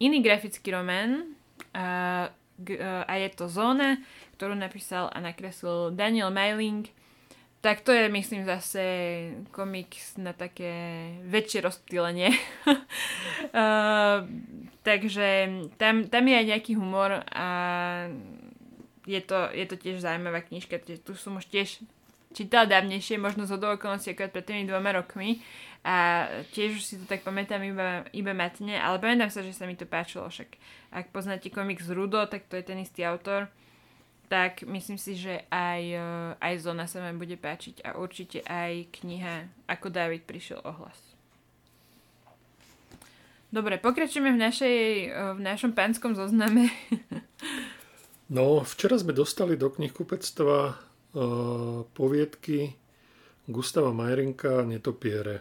iný 0.00 0.24
grafický 0.24 0.72
román 0.72 1.37
a, 1.74 2.28
a 3.06 3.12
je 3.18 3.28
to 3.34 3.46
Zóna, 3.46 3.98
ktorú 4.38 4.54
napísal 4.54 5.10
a 5.10 5.18
nakreslil 5.22 5.94
Daniel 5.94 6.30
Meiling. 6.30 6.86
Tak 7.58 7.82
to 7.82 7.90
je, 7.90 8.06
myslím, 8.06 8.46
zase 8.46 8.82
komiks 9.50 10.14
na 10.14 10.30
také 10.30 11.10
väčšie 11.26 11.58
rozptýlenie. 11.66 12.30
uh, 12.70 14.22
takže 14.86 15.28
tam, 15.74 16.06
tam 16.06 16.24
je 16.30 16.34
aj 16.38 16.46
nejaký 16.54 16.72
humor 16.78 17.26
a 17.26 17.48
je 19.08 19.20
to, 19.26 19.50
je 19.50 19.66
to 19.66 19.74
tiež 19.74 20.04
zaujímavá 20.04 20.44
knižka. 20.46 20.78
Tu 20.78 21.12
som 21.18 21.34
už 21.34 21.50
tiež 21.50 21.82
čítala 22.32 22.68
dávnejšie, 22.68 23.16
možno 23.16 23.48
z 23.48 23.56
okolností 23.56 24.12
ako 24.12 24.32
pred 24.32 24.44
tými 24.44 24.68
dvoma 24.68 24.92
rokmi 24.92 25.40
a 25.86 26.28
tiež 26.52 26.78
už 26.78 26.84
si 26.84 26.94
to 26.98 27.04
tak 27.06 27.22
pamätám 27.22 27.62
iba, 27.62 28.04
iba 28.10 28.32
matne, 28.34 28.76
ale 28.76 28.98
pamätám 28.98 29.30
sa, 29.30 29.40
že 29.40 29.54
sa 29.54 29.64
mi 29.64 29.78
to 29.78 29.86
páčilo, 29.86 30.26
však 30.26 30.58
ak 30.92 31.14
poznáte 31.14 31.48
komiks 31.48 31.88
Rudo, 31.88 32.26
tak 32.26 32.50
to 32.50 32.58
je 32.58 32.64
ten 32.66 32.82
istý 32.82 33.06
autor, 33.06 33.48
tak 34.28 34.66
myslím 34.68 35.00
si, 35.00 35.16
že 35.16 35.48
aj, 35.48 35.82
eh, 35.96 36.02
aj 36.36 36.54
Zona 36.60 36.84
sa 36.84 37.00
vám 37.00 37.16
bude 37.16 37.40
páčiť 37.40 37.80
a 37.86 37.96
určite 37.96 38.44
aj 38.44 38.92
kniha 39.00 39.48
Ako 39.64 39.88
David 39.88 40.28
prišiel 40.28 40.60
o 40.60 40.72
hlas. 40.84 41.00
Dobre, 43.48 43.80
pokračujeme 43.80 44.36
v, 44.36 44.40
našej, 44.44 44.78
eh, 45.08 45.32
v 45.32 45.40
našom 45.40 45.72
pánskom 45.72 46.12
zozname. 46.12 46.68
no, 48.36 48.60
včera 48.68 49.00
sme 49.00 49.16
dostali 49.16 49.56
do 49.56 49.72
knihkupectva 49.72 50.87
poviedky 51.94 52.74
Gustava 53.48 53.96
Majerinka 53.96 54.64
Netopiere. 54.64 55.40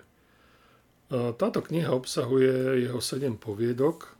Táto 1.11 1.63
kniha 1.63 1.95
obsahuje 1.95 2.83
jeho 2.83 2.99
7 2.99 3.39
poviedok. 3.39 4.15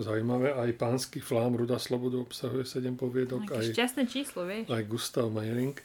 Zaujímavé, 0.00 0.54
aj 0.54 0.80
pánsky 0.80 1.20
flám 1.20 1.58
Ruda 1.60 1.76
Slobodu 1.76 2.22
obsahuje 2.24 2.64
7 2.64 2.96
poviedok. 2.96 3.52
Aj, 3.52 3.64
šťastné 3.64 4.08
číslo, 4.08 4.48
vieš. 4.48 4.70
Aj 4.72 4.80
Gustav 4.86 5.28
Majering. 5.28 5.76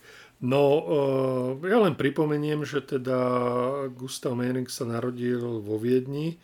No, 0.43 0.83
ja 1.63 1.79
len 1.79 1.95
pripomeniem, 1.95 2.63
že 2.67 2.83
teda 2.83 3.19
Gustav 3.95 4.35
Majering 4.35 4.67
sa 4.67 4.83
narodil 4.87 5.39
vo 5.39 5.75
Viedni 5.79 6.39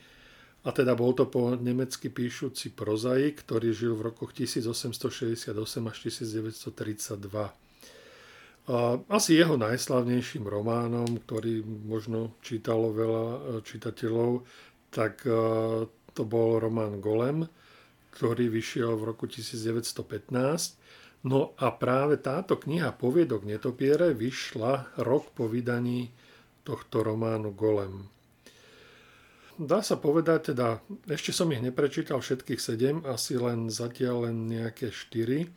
a 0.63 0.71
teda 0.71 0.95
bol 0.95 1.11
to 1.11 1.27
po 1.27 1.51
nemecky 1.55 2.07
píšuci 2.07 2.71
prozaik, 2.75 3.43
ktorý 3.43 3.75
žil 3.75 3.95
v 3.99 4.11
rokoch 4.11 4.31
1868 4.35 5.51
až 5.87 5.97
1932. 6.07 7.51
Asi 9.11 9.35
jeho 9.35 9.59
najslavnejším 9.59 10.47
románom, 10.47 11.19
ktorý 11.27 11.59
možno 11.65 12.39
čítalo 12.39 12.95
veľa 12.95 13.25
e, 13.27 13.39
čitateľov, 13.67 14.47
tak 14.87 15.27
e, 15.27 15.31
to 16.15 16.23
bol 16.23 16.55
román 16.55 17.03
Golem, 17.03 17.43
ktorý 18.15 18.47
vyšiel 18.47 18.95
v 18.95 19.11
roku 19.11 19.27
1915. 19.27 21.27
No 21.27 21.51
a 21.59 21.67
práve 21.75 22.23
táto 22.23 22.55
kniha 22.55 22.95
Poviedok 22.95 23.43
netopiere 23.43 24.15
vyšla 24.15 25.03
rok 25.03 25.35
po 25.35 25.51
vydaní 25.51 26.07
tohto 26.63 27.03
románu 27.03 27.51
Golem. 27.51 28.07
Dá 29.61 29.85
sa 29.85 29.99
povedať, 29.99 30.55
teda 30.55 30.81
ešte 31.05 31.29
som 31.29 31.51
ich 31.53 31.61
neprečítal 31.61 32.23
všetkých 32.23 32.57
sedem, 32.57 33.05
asi 33.05 33.37
len 33.37 33.69
zatiaľ 33.69 34.31
len 34.31 34.49
nejaké 34.49 34.89
štyri. 34.89 35.53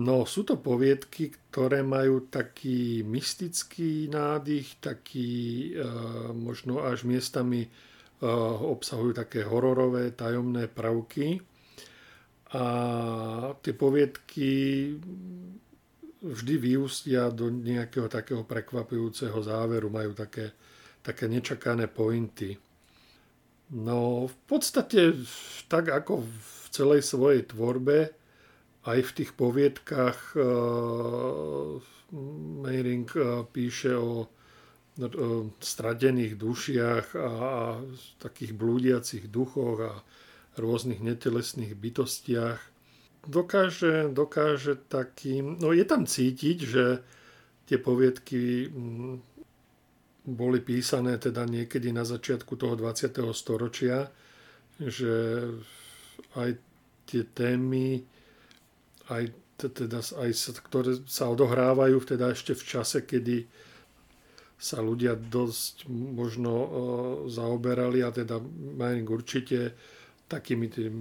No 0.00 0.24
sú 0.24 0.48
to 0.48 0.56
poviedky, 0.56 1.28
ktoré 1.52 1.84
majú 1.84 2.24
taký 2.32 3.04
mystický 3.04 4.08
nádych, 4.08 4.80
taký 4.80 5.28
e, 5.76 5.84
možno 6.32 6.80
až 6.80 7.04
miestami 7.04 7.68
e, 7.68 7.70
obsahujú 8.64 9.12
také 9.12 9.44
hororové, 9.44 10.16
tajomné 10.16 10.72
prvky. 10.72 11.44
A 12.56 12.64
tie 13.60 13.76
poviedky 13.76 14.50
vždy 16.24 16.54
vyústia 16.56 17.28
do 17.28 17.52
nejakého 17.52 18.08
takého 18.08 18.40
prekvapujúceho 18.48 19.36
záveru, 19.44 19.92
majú 19.92 20.16
také, 20.16 20.56
také 21.04 21.28
nečakané 21.28 21.92
pointy. 21.92 22.56
No 23.76 24.26
v 24.32 24.36
podstate 24.48 25.12
tak 25.68 25.92
ako 25.92 26.24
v 26.24 26.64
celej 26.72 27.04
svojej 27.04 27.44
tvorbe, 27.48 28.19
aj 28.88 28.98
v 29.00 29.10
tých 29.12 29.30
poviedkach 29.36 30.36
uh, 30.36 31.76
Meiring 32.64 33.08
uh, 33.16 33.44
píše 33.44 33.92
o 33.96 34.28
stradených 35.60 36.36
dušiach 36.36 37.16
a, 37.16 37.28
a 37.28 37.62
takých 38.20 38.52
blúdiacich 38.52 39.32
duchoch 39.32 39.78
a 39.80 39.94
rôznych 40.60 41.00
netelesných 41.00 41.72
bytostiach. 41.72 42.60
Dokáže, 43.24 44.12
dokáže 44.12 44.76
takým... 44.76 45.56
No 45.60 45.72
je 45.72 45.84
tam 45.88 46.04
cítiť, 46.04 46.58
že 46.60 46.84
tie 47.64 47.78
poviedky 47.80 48.68
mm, 48.68 49.14
boli 50.26 50.60
písané 50.60 51.16
teda 51.16 51.48
niekedy 51.48 51.92
na 51.92 52.04
začiatku 52.04 52.56
toho 52.56 52.76
20. 52.76 53.12
storočia, 53.32 54.12
že 54.80 55.46
aj 56.36 56.50
tie 57.08 57.22
témy, 57.24 58.04
aj, 59.10 59.24
teda, 59.58 60.00
aj, 60.00 60.30
ktoré 60.70 61.02
sa 61.04 61.28
odohrávajú 61.28 61.98
teda 62.06 62.32
ešte 62.32 62.54
v 62.54 62.62
čase, 62.64 63.02
kedy 63.04 63.44
sa 64.60 64.84
ľudia 64.84 65.16
dosť 65.16 65.88
možno 65.90 66.52
uh, 66.52 66.68
zaoberali 67.32 68.04
a 68.04 68.12
teda 68.12 68.36
Meiring 68.76 69.08
určite 69.08 69.74
takými 70.30 70.70
tým 70.70 70.94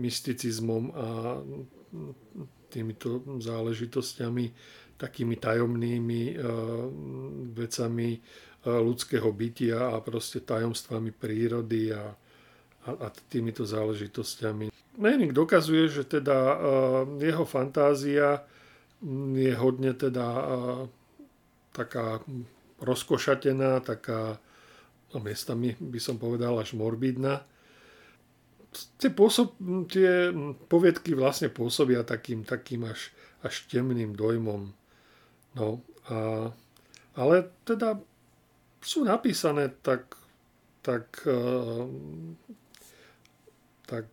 mysticizmom 0.00 0.82
a 0.96 1.36
týmito 2.72 3.20
záležitosťami, 3.36 4.44
takými 4.96 5.36
tajomnými 5.36 6.22
uh, 6.32 6.34
vecami 7.52 8.16
uh, 8.16 8.80
ľudského 8.80 9.28
bytia 9.28 9.92
a 9.92 10.00
proste 10.00 10.40
tajomstvami 10.40 11.12
prírody 11.12 11.92
a, 11.92 12.16
a, 12.86 12.90
a 12.96 13.06
týmito 13.28 13.66
záležitosťami. 13.66 14.71
Meiring 15.00 15.32
dokazuje, 15.32 15.88
že 15.88 16.04
teda 16.04 16.36
uh, 16.36 16.58
jeho 17.16 17.48
fantázia 17.48 18.44
je 19.32 19.52
hodne 19.56 19.96
teda 19.96 20.26
uh, 20.28 20.84
taká 21.72 22.20
rozkošatená, 22.82 23.80
taká 23.80 24.36
no 25.14 25.18
miestami 25.20 25.76
by 25.80 26.00
som 26.00 26.16
povedal 26.20 26.58
až 26.60 26.76
morbidná. 26.76 27.44
Tie, 28.96 29.12
pôsob, 29.12 29.56
tie 29.92 30.32
poviedky 30.68 31.12
vlastne 31.12 31.52
pôsobia 31.52 32.00
takým, 32.08 32.40
takým 32.44 32.88
až, 32.88 33.12
až 33.44 33.68
temným 33.68 34.16
dojmom. 34.16 34.72
No, 35.52 35.84
a, 36.08 36.48
ale 37.12 37.52
teda 37.68 38.00
sú 38.80 39.04
napísané 39.04 39.68
tak, 39.84 40.16
tak, 40.80 41.22
eh, 41.28 41.84
tak 43.86 44.08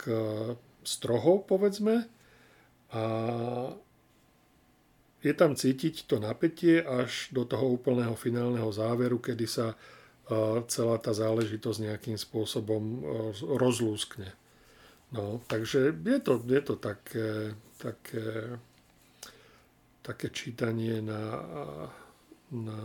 eh, 0.90 0.94
stroho, 0.98 1.46
povedzme, 1.46 2.10
a 2.90 3.04
je 5.20 5.34
tam 5.36 5.54
cítiť 5.54 6.08
to 6.08 6.18
napätie 6.18 6.80
až 6.80 7.30
do 7.36 7.44
toho 7.44 7.76
úplného 7.76 8.16
finálneho 8.16 8.72
záveru, 8.72 9.20
kedy 9.20 9.46
sa 9.46 9.76
e, 9.76 9.78
celá 10.72 10.96
tá 10.98 11.12
záležitosť 11.12 11.80
nejakým 11.86 12.18
spôsobom 12.18 12.82
e, 12.82 13.00
rozlúskne. 13.60 14.32
No, 15.12 15.44
takže 15.52 15.92
je 15.92 16.20
to, 16.24 16.40
je 16.40 16.62
to 16.64 16.76
také, 16.78 17.54
také, 17.82 18.58
také 20.06 20.28
čítanie 20.30 21.02
na, 21.02 21.22
na 22.54 22.80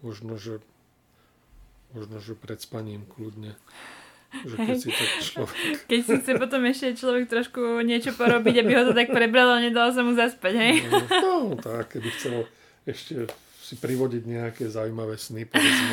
možno, 0.00 0.40
že, 0.40 0.64
možno, 1.92 2.18
že 2.24 2.32
pred 2.32 2.58
spaním 2.58 3.04
kľudne. 3.04 3.52
Že 4.28 4.56
keď 4.60 4.76
si 4.76 4.88
tak 4.92 5.10
človek... 5.24 5.56
Keď 5.88 6.00
si 6.04 6.12
chce 6.20 6.32
potom 6.36 6.60
ešte 6.68 6.86
človek 7.00 7.24
trošku 7.32 7.60
niečo 7.80 8.12
porobiť, 8.12 8.54
aby 8.60 8.72
ho 8.76 8.82
to 8.88 8.94
tak 8.94 9.08
prebralo, 9.08 9.56
nedalo 9.56 9.88
sa 9.90 10.04
mu 10.04 10.12
zaspať, 10.12 10.54
hej? 10.54 10.74
No, 10.88 11.00
no 11.00 11.56
tak, 11.56 11.96
keby 11.96 12.08
chcel 12.12 12.44
ešte 12.84 13.28
si 13.68 13.76
privodiť 13.76 14.24
nejaké 14.24 14.64
zaujímavé 14.72 15.20
sny, 15.20 15.44
povedzme. 15.44 15.92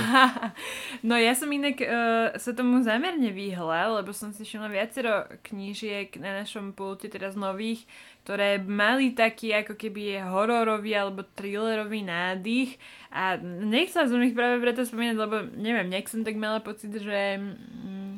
No 1.11 1.19
ja 1.19 1.35
som 1.35 1.51
inak 1.51 1.75
uh, 1.83 2.31
sa 2.39 2.55
tomu 2.55 2.79
zámerne 2.87 3.35
vyhla, 3.35 3.99
lebo 3.99 4.15
som 4.15 4.31
si 4.31 4.47
všimla 4.47 4.71
viacero 4.71 5.27
knížiek 5.43 6.15
na 6.23 6.39
našom 6.39 6.71
pulte, 6.71 7.11
teraz 7.11 7.35
nových, 7.35 7.83
ktoré 8.23 8.63
mali 8.63 9.11
taký 9.11 9.51
ako 9.51 9.75
keby 9.75 10.23
hororový 10.23 10.95
alebo 10.95 11.27
thrillerový 11.35 12.07
nádych 12.07 12.79
a 13.11 13.35
nechcela 13.43 14.07
som 14.07 14.23
ich 14.23 14.31
práve 14.31 14.63
preto 14.63 14.87
spomínať, 14.87 15.15
lebo 15.19 15.43
neviem, 15.59 15.91
nejak 15.91 16.07
som 16.07 16.23
tak 16.23 16.39
mala 16.39 16.63
pocit, 16.63 16.95
že 16.95 17.43
mm, 17.43 18.14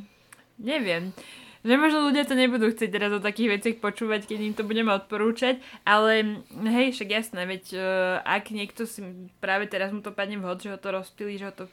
neviem, 0.60 1.14
že 1.66 1.74
možno 1.76 2.06
ľudia 2.08 2.24
to 2.24 2.38
nebudú 2.38 2.70
chcieť 2.70 2.90
teraz 2.94 3.12
o 3.12 3.24
takých 3.24 3.60
veciach 3.60 3.78
počúvať, 3.82 4.30
keď 4.30 4.40
im 4.40 4.56
to 4.56 4.64
budeme 4.64 4.94
odporúčať, 4.94 5.60
ale 5.84 6.44
hej, 6.70 6.94
však 6.94 7.10
jasné, 7.10 7.44
veď 7.50 7.64
uh, 7.76 7.82
ak 8.24 8.54
niekto 8.54 8.86
si 8.86 9.04
práve 9.42 9.66
teraz 9.66 9.90
mu 9.90 10.00
to 10.00 10.14
padne 10.14 10.40
vhod, 10.40 10.64
že 10.64 10.72
ho 10.72 10.80
to 10.80 10.94
rozpili, 10.94 11.36
že 11.36 11.50
ho 11.50 11.54
to 11.54 11.66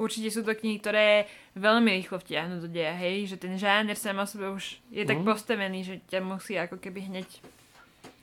určite 0.00 0.34
sú 0.34 0.42
to 0.42 0.52
knihy, 0.52 0.78
ktoré 0.82 1.30
veľmi 1.54 1.90
rýchlo 2.00 2.18
vtiahnu 2.20 2.62
do 2.62 2.68
deja, 2.68 2.94
hej, 2.96 3.30
že 3.30 3.36
ten 3.40 3.54
žáner 3.56 3.96
sám 3.96 4.22
o 4.22 4.26
sebe 4.26 4.50
už 4.52 4.78
je 4.90 5.02
mm. 5.04 5.08
tak 5.08 5.18
mhm. 5.20 5.26
postavený, 5.26 5.80
že 5.84 5.94
ťa 6.08 6.20
musí 6.22 6.54
ako 6.58 6.78
keby 6.82 7.08
hneď 7.12 7.28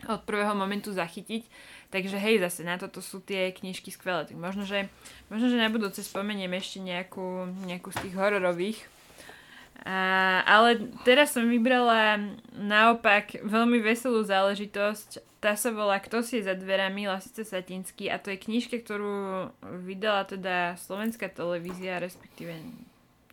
od 0.08 0.24
prvého 0.24 0.56
momentu 0.56 0.96
zachytiť. 0.96 1.44
Takže 1.90 2.22
hej, 2.22 2.38
zase 2.38 2.62
na 2.62 2.78
toto 2.78 3.02
sú 3.02 3.18
tie 3.20 3.50
knižky 3.50 3.90
skvelé. 3.90 4.24
Tak 4.30 4.38
možno, 4.38 4.62
že, 4.62 4.88
možno, 5.28 5.50
že 5.50 5.58
na 5.58 5.74
budúce 5.74 6.06
spomeniem 6.06 6.54
ešte 6.54 6.78
nejakú, 6.80 7.50
nejakú 7.66 7.90
z 7.90 8.08
tých 8.08 8.14
hororových, 8.14 8.80
a, 9.86 10.44
ale 10.44 10.92
teraz 11.08 11.32
som 11.32 11.48
vybrala 11.48 12.20
naopak 12.52 13.40
veľmi 13.40 13.80
veselú 13.80 14.20
záležitosť. 14.28 15.24
Tá 15.40 15.56
sa 15.56 15.72
volá 15.72 16.04
Kto 16.04 16.20
si 16.20 16.40
je 16.40 16.52
za 16.52 16.56
dverami, 16.56 17.08
Lasica 17.08 17.48
Satinský 17.48 18.12
a 18.12 18.20
to 18.20 18.36
je 18.36 18.44
knižka, 18.44 18.84
ktorú 18.84 19.48
vydala 19.88 20.28
teda 20.28 20.76
slovenská 20.84 21.32
televízia, 21.32 22.04
respektíve 22.04 22.60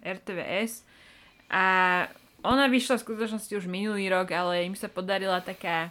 RTVS. 0.07 0.87
A 1.51 1.65
ona 2.47 2.71
vyšla 2.71 3.03
v 3.03 3.05
skutočnosti 3.11 3.53
už 3.59 3.67
minulý 3.67 4.07
rok, 4.07 4.31
ale 4.31 4.71
im 4.71 4.79
sa 4.79 4.87
podarila 4.87 5.43
taká 5.43 5.91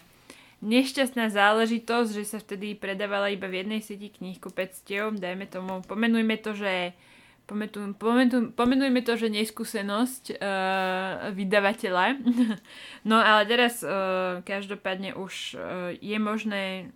nešťastná 0.63 1.27
záležitosť, 1.35 2.09
že 2.15 2.23
sa 2.23 2.39
vtedy 2.39 2.79
predávala 2.79 3.27
iba 3.27 3.51
v 3.51 3.67
jednej 3.67 3.83
sieti 3.83 4.07
knihkupectiev, 4.07 5.19
dajme 5.19 5.51
tomu, 5.51 5.83
pomenujme 5.83 6.39
to, 6.39 6.55
že 6.55 6.95
Pomenuj, 7.45 7.93
pomenuj, 8.01 8.57
pomenujme 8.57 9.05
to, 9.05 9.21
že 9.21 9.29
neskúsenosť 9.29 10.23
uh, 10.33 11.29
vydavateľa. 11.29 12.17
no 13.09 13.21
ale 13.21 13.45
teraz 13.45 13.85
uh, 13.85 14.41
každopádne 14.41 15.13
už 15.13 15.53
uh, 15.53 15.93
je 16.01 16.17
možné, 16.17 16.89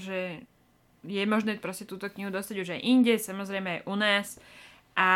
že 0.00 0.40
je 1.04 1.22
možné 1.28 1.60
proste 1.60 1.84
túto 1.84 2.08
knihu 2.08 2.32
dostať 2.32 2.56
už 2.64 2.68
aj 2.78 2.80
inde, 2.80 3.14
samozrejme 3.20 3.68
aj 3.68 3.80
u 3.84 3.94
nás. 4.00 4.26
A 4.96 5.10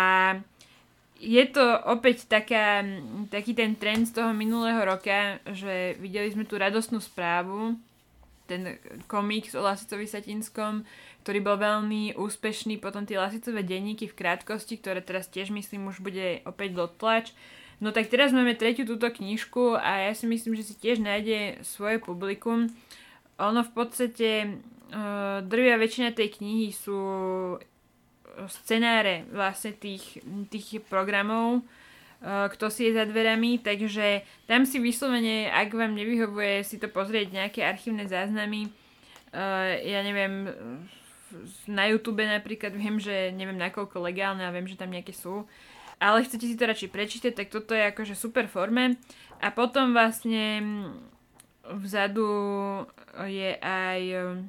je 1.16 1.44
to 1.48 1.64
opäť 1.88 2.28
taká, 2.28 2.84
taký 3.32 3.56
ten 3.56 3.72
trend 3.80 4.12
z 4.12 4.20
toho 4.20 4.36
minulého 4.36 4.84
roka, 4.84 5.40
že 5.48 5.96
videli 5.96 6.28
sme 6.28 6.44
tú 6.44 6.60
radostnú 6.60 7.00
správu, 7.00 7.80
ten 8.44 8.76
komiks 9.08 9.56
o 9.56 9.64
Lasicovi 9.64 10.04
Satinskom, 10.04 10.84
ktorý 11.26 11.42
bol 11.42 11.58
veľmi 11.58 12.14
úspešný, 12.14 12.78
potom 12.78 13.02
tie 13.02 13.18
lasicové 13.18 13.66
denníky 13.66 14.06
v 14.06 14.14
krátkosti, 14.14 14.78
ktoré 14.78 15.02
teraz 15.02 15.26
tiež 15.26 15.50
myslím 15.50 15.90
už 15.90 15.98
bude 15.98 16.38
opäť 16.46 16.78
dotlač. 16.78 17.34
No 17.82 17.90
tak 17.90 18.06
teraz 18.06 18.30
máme 18.30 18.54
tretiu 18.54 18.86
túto 18.86 19.10
knižku 19.10 19.74
a 19.74 20.06
ja 20.06 20.14
si 20.14 20.30
myslím, 20.30 20.54
že 20.54 20.70
si 20.70 20.78
tiež 20.78 21.02
nájde 21.02 21.66
svoje 21.66 21.98
publikum. 21.98 22.70
Ono 23.42 23.66
v 23.66 23.72
podstate, 23.74 24.54
uh, 24.94 25.42
drvia 25.42 25.74
väčšina 25.82 26.14
tej 26.14 26.38
knihy 26.38 26.70
sú 26.70 26.94
scenáre 28.46 29.26
vlastne 29.34 29.74
tých, 29.74 30.22
tých 30.46 30.78
programov, 30.86 31.58
uh, 31.58 32.46
kto 32.54 32.70
si 32.70 32.86
je 32.86 32.94
za 32.94 33.02
dverami, 33.02 33.66
takže 33.66 34.22
tam 34.46 34.62
si 34.62 34.78
vyslovene, 34.78 35.50
ak 35.50 35.74
vám 35.74 35.90
nevyhovuje 35.90 36.62
si 36.62 36.78
to 36.78 36.86
pozrieť 36.86 37.34
nejaké 37.34 37.66
archívne 37.66 38.06
záznamy, 38.06 38.70
ja 39.84 40.00
neviem, 40.00 40.48
na 41.66 41.90
YouTube 41.90 42.22
napríklad 42.22 42.72
viem, 42.74 42.96
že 43.00 43.32
neviem 43.32 43.58
nakoľko 43.58 43.98
legálne 44.02 44.44
a 44.44 44.54
viem, 44.54 44.66
že 44.66 44.78
tam 44.78 44.92
nejaké 44.92 45.12
sú. 45.12 45.44
Ale 45.96 46.24
chcete 46.24 46.44
si 46.44 46.58
to 46.60 46.68
radšej 46.68 46.92
prečítať, 46.92 47.32
tak 47.32 47.48
toto 47.48 47.72
je 47.72 47.88
akože 47.88 48.12
super 48.12 48.44
forme. 48.52 49.00
A 49.40 49.48
potom 49.52 49.96
vlastne 49.96 50.64
vzadu 51.64 52.28
je 53.24 53.56
aj 53.58 54.00
um, 54.20 54.48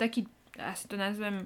taký, 0.00 0.24
asi 0.56 0.84
to 0.88 0.96
nazvem 0.96 1.44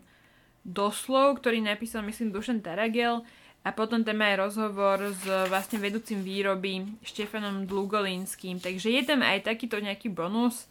doslov, 0.63 1.43
ktorý 1.43 1.59
napísal 1.65 2.07
myslím 2.07 2.31
Dušan 2.31 2.63
Taragel 2.63 3.27
a 3.61 3.71
potom 3.75 4.01
tam 4.07 4.23
aj 4.25 4.41
rozhovor 4.41 5.13
s 5.13 5.25
vlastne 5.53 5.77
vedúcim 5.83 6.25
výroby 6.25 6.97
Štefanom 7.05 7.69
Dlugolinským. 7.69 8.63
Takže 8.63 8.89
je 8.89 9.03
tam 9.05 9.21
aj 9.21 9.45
takýto 9.45 9.77
nejaký 9.83 10.09
bonus. 10.09 10.65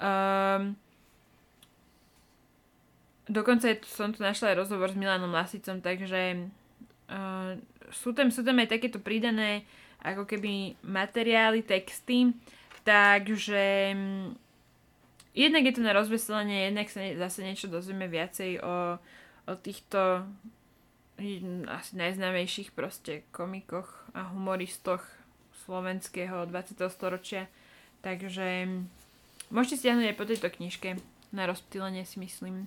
Um, 0.00 0.78
Dokonca 3.32 3.72
som 3.88 4.12
tu 4.12 4.20
našla 4.20 4.52
aj 4.52 4.60
rozhovor 4.60 4.92
s 4.92 5.00
Milanom 5.00 5.32
Lasicom, 5.32 5.80
takže 5.80 6.52
uh, 7.08 7.56
sú, 7.88 8.12
tam, 8.12 8.28
sú 8.28 8.44
tam 8.44 8.60
aj 8.60 8.76
takéto 8.76 9.00
pridané 9.00 9.64
ako 10.04 10.28
keby 10.28 10.76
materiály, 10.84 11.64
texty, 11.64 12.36
takže 12.84 13.96
um, 13.96 14.36
jednak 15.32 15.64
je 15.64 15.74
to 15.80 15.82
na 15.82 15.96
rozveselenie, 15.96 16.68
jednak 16.68 16.92
sa 16.92 17.00
zase 17.16 17.40
niečo 17.40 17.72
dozvieme 17.72 18.04
viacej 18.04 18.60
o, 18.60 19.00
o 19.48 19.52
týchto 19.56 20.28
asi 21.70 21.92
najznámejších 21.96 22.74
proste 22.76 23.22
komikoch 23.30 23.88
a 24.12 24.28
humoristoch 24.34 25.00
slovenského 25.64 26.44
20. 26.50 26.76
storočia. 26.90 27.46
Takže 28.02 28.66
môžete 29.54 29.86
stiahnuť 29.86 30.06
aj 30.10 30.18
po 30.18 30.26
tejto 30.26 30.48
knižke 30.50 30.88
na 31.30 31.46
rozptýlenie 31.46 32.02
si 32.02 32.18
myslím. 32.18 32.66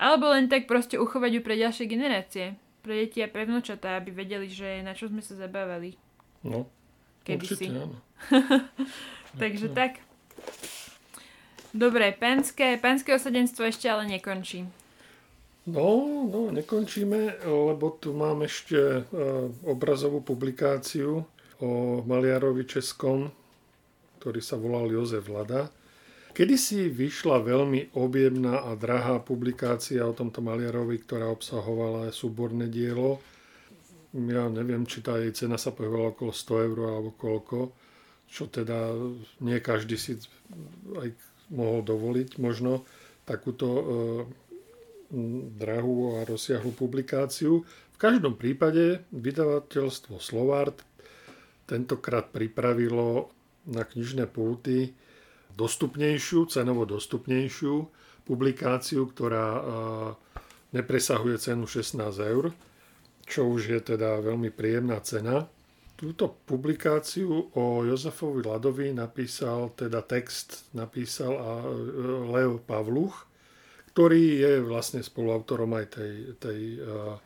Alebo 0.00 0.32
len 0.32 0.48
tak 0.48 0.64
proste 0.64 0.96
uchovať 0.96 1.30
ju 1.36 1.40
pre 1.44 1.60
ďalšie 1.60 1.84
generácie. 1.84 2.56
Pre 2.80 2.96
deti 2.96 3.20
a 3.20 3.28
pre 3.28 3.44
vnúčatá, 3.44 4.00
aby 4.00 4.16
vedeli, 4.16 4.48
že 4.48 4.80
na 4.80 4.96
čo 4.96 5.12
sme 5.12 5.20
sa 5.20 5.36
zabávali. 5.36 6.00
No, 6.40 6.64
Kedy 7.28 7.44
určite 7.44 7.68
si. 7.68 7.76
áno. 7.76 8.00
Takže 9.40 9.68
tak. 9.76 10.00
Dobre, 11.76 12.16
pánske, 12.16 12.80
pánske 12.80 13.12
osadenstvo 13.12 13.68
ešte 13.68 13.86
ale 13.92 14.08
nekončí. 14.08 14.64
No, 15.68 16.02
no, 16.26 16.48
nekončíme, 16.48 17.44
lebo 17.44 17.94
tu 18.00 18.16
mám 18.16 18.40
ešte 18.42 19.04
uh, 19.04 19.04
obrazovú 19.68 20.24
publikáciu 20.24 21.22
o 21.60 22.00
maliarovi 22.08 22.64
českom, 22.64 23.28
ktorý 24.18 24.40
sa 24.40 24.56
volal 24.56 24.88
Jozef 24.88 25.28
Lada. 25.28 25.68
Kedysi 26.30 26.86
vyšla 26.86 27.42
veľmi 27.42 27.98
objemná 27.98 28.62
a 28.62 28.78
drahá 28.78 29.18
publikácia 29.18 30.06
o 30.06 30.14
tomto 30.14 30.38
maliarovi, 30.38 31.02
ktorá 31.02 31.26
obsahovala 31.26 32.14
súborné 32.14 32.70
dielo. 32.70 33.18
Ja 34.14 34.46
neviem, 34.46 34.86
či 34.86 35.02
tá 35.02 35.18
jej 35.18 35.34
cena 35.34 35.58
sa 35.58 35.74
pohybovala 35.74 36.14
okolo 36.14 36.30
100 36.34 36.66
eur 36.70 36.78
alebo 36.86 37.10
koľko, 37.18 37.58
čo 38.30 38.46
teda 38.46 38.94
nie 39.42 39.58
každý 39.58 39.98
si 39.98 40.18
aj 40.98 41.10
mohol 41.50 41.82
dovoliť 41.82 42.38
možno 42.38 42.86
takúto 43.26 43.66
e, 43.66 43.82
drahú 45.58 46.18
a 46.18 46.26
rozsiahlu 46.26 46.70
publikáciu. 46.74 47.66
V 47.66 47.98
každom 47.98 48.38
prípade 48.38 49.02
vydavateľstvo 49.10 50.22
Slovart 50.22 50.86
tentokrát 51.66 52.30
pripravilo 52.30 53.30
na 53.66 53.82
knižné 53.82 54.30
pulty 54.30 54.94
dostupnejšiu, 55.56 56.46
cenovo 56.50 56.86
dostupnejšiu 56.86 57.88
publikáciu, 58.24 59.10
ktorá 59.10 59.46
e, 59.56 59.62
nepresahuje 60.76 61.36
cenu 61.40 61.66
16 61.66 61.98
eur, 62.30 62.54
čo 63.26 63.46
už 63.50 63.60
je 63.74 63.80
teda 63.94 64.22
veľmi 64.22 64.54
príjemná 64.54 65.02
cena. 65.02 65.46
Túto 65.98 66.32
publikáciu 66.48 67.52
o 67.54 67.84
Jozefovi 67.84 68.40
Ladovi 68.46 68.88
napísal, 68.94 69.76
teda 69.76 70.00
text 70.06 70.70
napísal 70.72 71.32
a 71.36 71.50
e, 71.62 71.68
Leo 72.30 72.62
Pavluch, 72.62 73.30
ktorý 73.90 74.22
je 74.46 74.52
vlastne 74.62 75.02
spoluautorom 75.02 75.74
aj 75.74 75.86
tej, 75.98 76.14
tej 76.38 76.60
uh, 76.78 77.18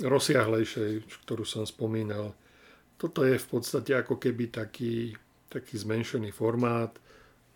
rozsiahlejšej, 0.00 1.04
ktorú 1.28 1.44
som 1.44 1.68
spomínal. 1.68 2.32
Toto 2.96 3.20
je 3.24 3.36
v 3.36 3.46
podstate 3.46 3.92
ako 3.92 4.16
keby 4.16 4.48
taký, 4.48 5.12
taký 5.52 5.76
zmenšený 5.76 6.32
formát. 6.32 6.92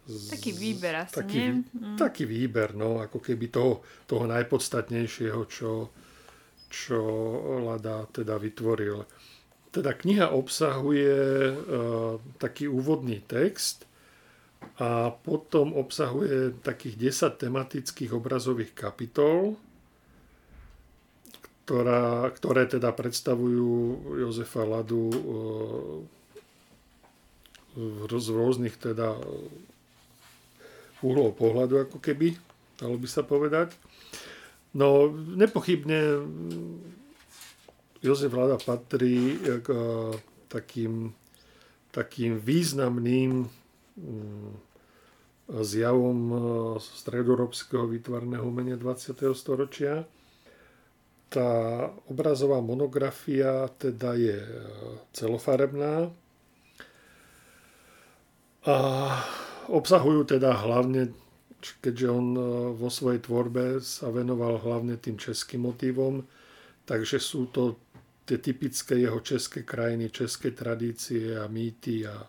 Z, 0.04 0.36
taký 0.36 0.52
výber 0.52 0.94
asi, 1.00 1.16
taký, 1.16 1.40
nie? 1.40 1.64
Mm. 1.72 1.96
Taký 1.96 2.24
výber, 2.28 2.76
no, 2.76 3.00
ako 3.00 3.24
keby 3.24 3.48
toho, 3.48 3.80
toho 4.04 4.28
najpodstatnejšieho, 4.28 5.40
čo, 5.48 5.88
čo 6.68 6.98
Lada 7.64 8.04
teda 8.12 8.36
vytvoril. 8.36 9.00
Teda 9.72 9.96
kniha 9.96 10.28
obsahuje 10.36 11.16
uh, 11.50 12.20
taký 12.36 12.68
úvodný 12.68 13.24
text 13.24 13.88
a 14.76 15.08
potom 15.08 15.72
obsahuje 15.72 16.60
takých 16.60 17.16
10 17.16 17.40
tematických 17.48 18.12
obrazových 18.12 18.76
kapitol, 18.76 19.56
ktorá, 21.64 22.28
ktoré 22.28 22.68
teda 22.68 22.92
predstavujú 22.92 23.72
Jozefa 24.20 24.68
Ladu 24.68 25.08
uh, 25.08 26.04
z 28.04 28.28
rôznych 28.30 28.76
teda 28.78 29.16
uhlov 31.04 31.36
pohľadu, 31.36 31.84
ako 31.84 32.00
keby, 32.00 32.32
dalo 32.80 32.96
by 32.96 33.08
sa 33.08 33.20
povedať. 33.20 33.76
No, 34.74 35.12
nepochybne 35.12 36.24
Jozef 38.04 38.32
Vláda 38.32 38.60
patrí 38.60 39.38
k 39.40 39.68
eh, 39.68 40.12
takým, 40.48 41.14
takým 41.88 42.36
významným 42.36 43.48
mm, 43.96 44.52
zjavom 45.62 46.18
eh, 46.28 46.40
stredoeurópskeho 46.80 47.88
výtvarného 47.88 48.44
umenia 48.44 48.76
20. 48.76 49.14
storočia. 49.32 50.04
Tá 51.32 51.50
obrazová 52.10 52.60
monografia 52.60 53.72
teda 53.80 54.18
je 54.18 54.36
eh, 54.36 54.52
celofarebná 55.16 56.12
a 58.64 58.76
obsahujú 59.68 60.24
teda 60.28 60.52
hlavne, 60.64 61.12
keďže 61.80 62.08
on 62.12 62.26
vo 62.76 62.88
svojej 62.92 63.24
tvorbe 63.24 63.80
sa 63.80 64.12
venoval 64.12 64.60
hlavne 64.60 65.00
tým 65.00 65.16
českým 65.16 65.64
motívom, 65.64 66.24
takže 66.84 67.16
sú 67.16 67.48
to 67.48 67.80
tie 68.24 68.40
typické 68.40 69.04
jeho 69.04 69.20
české 69.20 69.62
krajiny, 69.62 70.08
české 70.08 70.50
tradície 70.50 71.36
a 71.36 71.44
mýty 71.48 72.08
a 72.08 72.24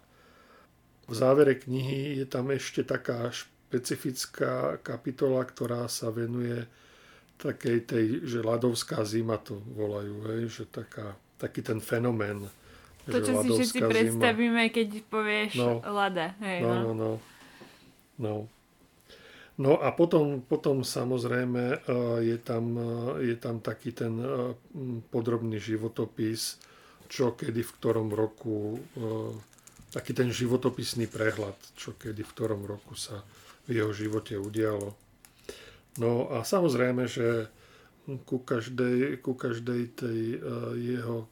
v 1.08 1.14
závere 1.14 1.56
knihy 1.56 2.20
je 2.20 2.26
tam 2.26 2.52
ešte 2.52 2.84
taká 2.84 3.32
špecifická 3.32 4.82
kapitola, 4.84 5.46
ktorá 5.46 5.88
sa 5.88 6.10
venuje 6.12 6.66
takej 7.38 7.78
tej, 7.86 8.06
že 8.24 8.40
ľadovská 8.42 9.04
zima 9.04 9.38
to 9.38 9.60
volajú, 9.76 10.16
hej, 10.32 10.42
že 10.50 10.64
taká, 10.72 11.16
taký 11.38 11.62
ten 11.62 11.80
fenomén. 11.84 12.48
To, 13.06 13.18
čo 13.22 13.34
si 13.46 13.48
všetci 13.54 13.80
zima. 13.86 13.90
predstavíme, 13.90 14.64
keď 14.74 14.88
povieš 15.10 15.62
no, 15.62 15.82
lada. 15.86 16.34
Hej, 16.42 16.66
no, 16.66 16.74
no, 16.74 16.92
no. 16.94 17.12
no. 18.18 18.36
No 19.56 19.80
a 19.80 19.96
potom, 19.96 20.44
potom 20.44 20.84
samozrejme 20.84 21.64
e, 21.64 21.78
je 22.28 22.38
tam, 22.44 22.76
e, 22.76 23.32
je 23.32 23.36
tam 23.40 23.64
taký 23.64 23.96
ten 23.96 24.20
e, 24.20 24.52
podrobný 25.08 25.64
životopis, 25.64 26.60
čo 27.08 27.40
kedy 27.40 27.64
v 27.64 27.72
ktorom 27.78 28.10
roku, 28.18 28.82
taký 29.94 30.18
ten 30.18 30.34
životopisný 30.34 31.06
prehľad, 31.06 31.54
čo 31.78 31.94
kedy 31.94 32.26
v 32.26 32.34
ktorom 32.34 32.66
roku 32.66 32.98
sa 32.98 33.22
v 33.70 33.78
jeho 33.78 33.94
živote 33.94 34.34
udialo. 34.36 34.98
No 36.02 36.34
a 36.34 36.42
samozrejme, 36.42 37.06
že 37.06 37.46
ku 38.26 38.42
každej, 38.42 39.22
ku 39.22 39.38
každej 39.38 39.82
tej 39.94 40.42
jeho 40.82 41.30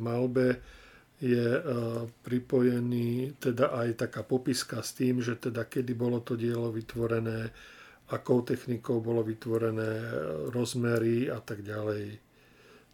malbe 0.00 0.60
je 1.18 1.46
e, 1.58 1.62
pripojený 2.22 3.38
teda 3.42 3.74
aj 3.74 4.06
taká 4.06 4.22
popiska 4.22 4.78
s 4.82 4.94
tým, 4.94 5.18
že 5.18 5.34
teda 5.34 5.66
kedy 5.66 5.94
bolo 5.98 6.22
to 6.22 6.38
dielo 6.38 6.70
vytvorené, 6.70 7.50
akou 8.14 8.46
technikou 8.46 9.02
bolo 9.02 9.26
vytvorené, 9.26 9.90
e, 9.98 10.10
rozmery 10.54 11.26
a 11.26 11.42
tak 11.42 11.66
ďalej. 11.66 12.22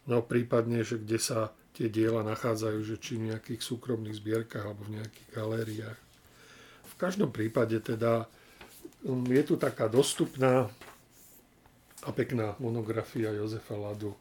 No 0.09 0.25
prípadne, 0.25 0.81
že 0.81 0.97
kde 0.97 1.17
sa 1.21 1.53
tie 1.75 1.91
diela 1.91 2.25
nachádzajú, 2.25 2.79
že 2.81 2.95
či 2.97 3.19
v 3.19 3.35
nejakých 3.35 3.61
súkromných 3.61 4.17
zbierkach 4.17 4.63
alebo 4.63 4.87
v 4.87 5.01
nejakých 5.01 5.29
galériách. 5.35 5.99
V 6.87 6.93
každom 6.95 7.29
prípade 7.35 7.75
teda 7.83 8.31
um, 9.03 9.27
je 9.27 9.43
tu 9.43 9.59
taká 9.59 9.91
dostupná 9.91 10.71
a 12.05 12.09
pekná 12.15 12.55
monografia 12.63 13.35
Jozefa 13.35 13.75
Ladu 13.75 14.15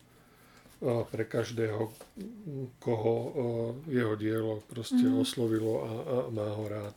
pre 1.11 1.25
každého, 1.25 1.93
koho 2.79 3.15
jeho 3.89 4.15
dielo 4.21 4.61
proste 4.69 5.01
mm-hmm. 5.01 5.23
oslovilo 5.25 5.73
a, 5.81 5.91
a 5.91 6.17
má 6.31 6.49
ho 6.53 6.69
rád. 6.69 6.97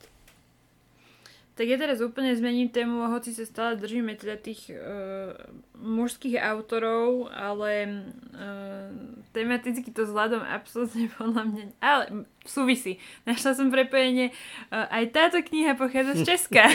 Tak 1.57 1.65
ja 1.65 1.81
teraz 1.81 2.05
úplne 2.05 2.37
zmením 2.37 2.69
tému, 2.69 3.09
hoci 3.09 3.33
sa 3.33 3.41
stále 3.41 3.81
držíme 3.81 4.13
teda 4.13 4.37
tých 4.37 4.69
uh, 4.69 5.33
mužských 5.81 6.37
autorov, 6.37 7.33
ale 7.33 8.05
uh, 8.37 8.93
tematicky 9.33 9.89
to 9.89 10.05
vzhľadom 10.05 10.45
absolútne 10.45 11.09
podľa 11.17 11.43
mňa, 11.49 11.63
ale 11.81 12.29
súvisí. 12.45 13.01
Našla 13.25 13.57
som 13.57 13.73
prepojenie, 13.73 14.29
uh, 14.69 14.85
aj 15.01 15.03
táto 15.09 15.41
kniha 15.41 15.73
pochádza 15.73 16.21
z 16.21 16.29
Česka. 16.29 16.69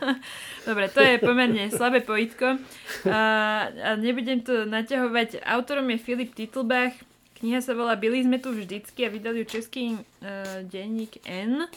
Dobre, 0.68 0.90
to 0.90 1.06
je 1.06 1.22
pomerne 1.22 1.70
slabé 1.70 2.02
pojitko. 2.02 2.58
Uh, 3.06 3.62
a 3.70 3.94
nebudem 3.94 4.42
to 4.42 4.66
naťahovať. 4.66 5.46
Autorom 5.46 5.86
je 5.94 6.02
Filip 6.02 6.34
Titlbach. 6.34 6.98
Kniha 7.38 7.62
sa 7.62 7.78
volá 7.78 7.94
Byli 7.94 8.26
sme 8.26 8.42
tu 8.42 8.50
vždycky 8.50 9.06
a 9.06 9.12
vydali 9.14 9.46
ju 9.46 9.46
český 9.46 9.94
uh, 9.94 10.66
denník 10.66 11.22
N. 11.30 11.70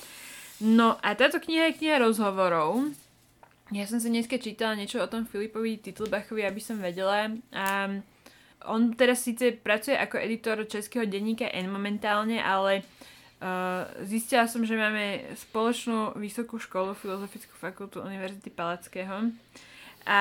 No 0.59 0.99
a 0.99 1.15
táto 1.15 1.39
kniha 1.39 1.71
je 1.71 1.77
kniha 1.79 2.03
rozhovorov. 2.03 2.91
Ja 3.71 3.87
som 3.87 4.03
si 4.03 4.11
dneska 4.11 4.35
čítala 4.35 4.75
niečo 4.75 4.99
o 4.99 5.07
tom 5.07 5.23
Filipovi 5.23 5.79
Titlbachovi, 5.79 6.43
aby 6.43 6.59
som 6.59 6.83
vedela. 6.83 7.31
A 7.55 7.87
on 8.67 8.91
teraz 8.91 9.23
síce 9.23 9.55
pracuje 9.55 9.95
ako 9.95 10.19
editor 10.19 10.59
českého 10.67 11.07
denníka 11.07 11.47
N 11.47 11.71
momentálne, 11.71 12.43
ale 12.43 12.83
uh, 13.39 13.87
zistila 14.03 14.51
som, 14.51 14.67
že 14.67 14.75
máme 14.75 15.31
spoločnú 15.37 16.19
vysokú 16.19 16.59
školu, 16.59 16.91
Filozofickú 16.91 17.55
fakultu 17.55 18.03
Univerzity 18.03 18.51
Palackého. 18.51 19.31
A 20.03 20.19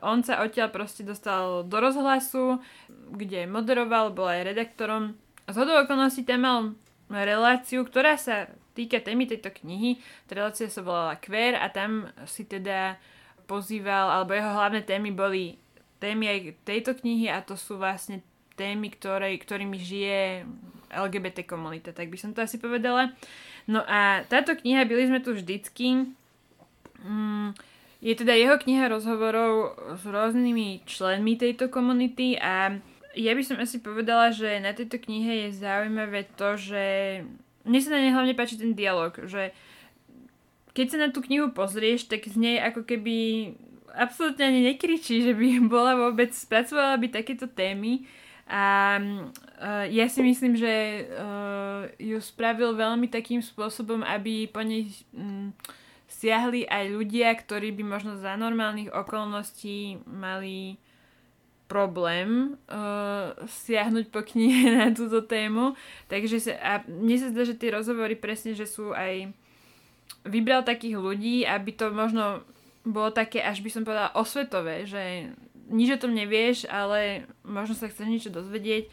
on 0.00 0.24
sa 0.24 0.40
odtiaľ 0.40 0.72
proste 0.72 1.04
dostal 1.04 1.68
do 1.68 1.76
rozhlasu, 1.76 2.64
kde 3.12 3.44
moderoval, 3.44 4.14
bol 4.14 4.30
aj 4.30 4.56
redaktorom. 4.56 5.18
Z 5.44 5.56
hodou 5.58 5.84
okolností 5.84 6.24
tam 6.24 6.40
mal 6.46 6.60
reláciu, 7.10 7.84
ktorá 7.84 8.16
sa 8.16 8.48
týka 8.76 9.00
témy 9.00 9.24
tejto 9.24 9.48
knihy. 9.48 9.96
Tá 10.28 10.36
relácia 10.36 10.68
sa 10.68 10.84
volala 10.84 11.16
Queer 11.16 11.56
a 11.56 11.72
tam 11.72 12.12
si 12.28 12.44
teda 12.44 13.00
pozýval, 13.48 14.12
alebo 14.12 14.36
jeho 14.36 14.52
hlavné 14.52 14.84
témy 14.84 15.16
boli 15.16 15.56
témy 15.96 16.28
aj 16.28 16.38
tejto 16.68 16.92
knihy 17.00 17.32
a 17.32 17.40
to 17.40 17.56
sú 17.56 17.80
vlastne 17.80 18.20
témy, 18.60 18.92
ktoré, 18.92 19.32
ktorými 19.40 19.80
žije 19.80 20.44
LGBT 20.92 21.48
komunita, 21.48 21.96
tak 21.96 22.12
by 22.12 22.18
som 22.20 22.36
to 22.36 22.44
asi 22.44 22.60
povedala. 22.60 23.16
No 23.66 23.82
a 23.84 24.22
táto 24.28 24.54
kniha, 24.54 24.86
byli 24.86 25.08
sme 25.08 25.20
tu 25.24 25.34
vždycky, 25.34 26.12
mm, 27.02 27.56
je 28.04 28.14
teda 28.14 28.36
jeho 28.36 28.56
kniha 28.60 28.92
rozhovorov 28.92 29.76
s 29.96 30.04
rôznymi 30.04 30.84
členmi 30.84 31.34
tejto 31.34 31.72
komunity 31.72 32.36
a 32.38 32.76
ja 33.16 33.32
by 33.32 33.42
som 33.42 33.56
asi 33.56 33.80
povedala, 33.80 34.28
že 34.30 34.60
na 34.60 34.76
tejto 34.76 35.00
knihe 35.00 35.48
je 35.48 35.56
zaujímavé 35.56 36.28
to, 36.36 36.60
že 36.60 36.84
mne 37.66 37.80
sa 37.82 37.90
na 37.92 38.00
nej 38.00 38.14
hlavne 38.14 38.38
páči 38.38 38.56
ten 38.56 38.72
dialog, 38.72 39.12
že 39.26 39.50
keď 40.76 40.86
sa 40.86 40.98
na 41.02 41.08
tú 41.10 41.24
knihu 41.24 41.50
pozrieš, 41.50 42.06
tak 42.06 42.28
z 42.28 42.36
nej 42.36 42.56
ako 42.62 42.86
keby 42.86 43.16
absolútne 43.96 44.44
ani 44.44 44.60
nekričí, 44.72 45.24
že 45.24 45.32
by 45.32 45.60
bola 45.72 45.96
vôbec, 45.96 46.30
spracovala 46.30 47.00
by 47.00 47.08
takéto 47.10 47.48
témy. 47.50 48.04
A 48.46 48.94
uh, 49.02 49.84
ja 49.90 50.06
si 50.06 50.22
myslím, 50.22 50.54
že 50.54 51.02
uh, 51.10 51.90
ju 51.98 52.14
spravil 52.22 52.78
veľmi 52.78 53.10
takým 53.10 53.42
spôsobom, 53.42 54.06
aby 54.06 54.46
po 54.46 54.62
nej 54.62 54.86
um, 55.10 55.50
siahli 56.06 56.62
aj 56.70 56.94
ľudia, 56.94 57.34
ktorí 57.34 57.74
by 57.74 57.82
možno 57.82 58.14
za 58.14 58.38
normálnych 58.38 58.94
okolností 58.94 59.98
mali 60.06 60.78
problém 61.66 62.54
uh, 62.70 63.34
siahnuť 63.42 64.10
po 64.14 64.22
knihe 64.22 64.70
na 64.78 64.94
túto 64.94 65.22
tému. 65.22 65.74
Takže 66.06 66.38
sa, 66.38 66.52
a 66.62 66.72
mne 66.86 67.16
sa 67.18 67.28
zdá, 67.34 67.42
že 67.42 67.58
tie 67.58 67.74
rozhovory 67.74 68.14
presne, 68.14 68.54
že 68.54 68.66
sú 68.66 68.94
aj 68.94 69.30
vybral 70.26 70.62
takých 70.62 70.98
ľudí, 70.98 71.42
aby 71.46 71.70
to 71.74 71.90
možno 71.90 72.46
bolo 72.86 73.10
také, 73.10 73.42
až 73.42 73.62
by 73.62 73.70
som 73.70 73.82
povedala, 73.82 74.14
osvetové, 74.14 74.86
že 74.86 75.34
nič 75.66 75.98
o 75.98 76.02
tom 76.06 76.14
nevieš, 76.14 76.70
ale 76.70 77.26
možno 77.42 77.74
sa 77.74 77.90
chceš 77.90 78.06
niečo 78.06 78.30
dozvedieť. 78.30 78.86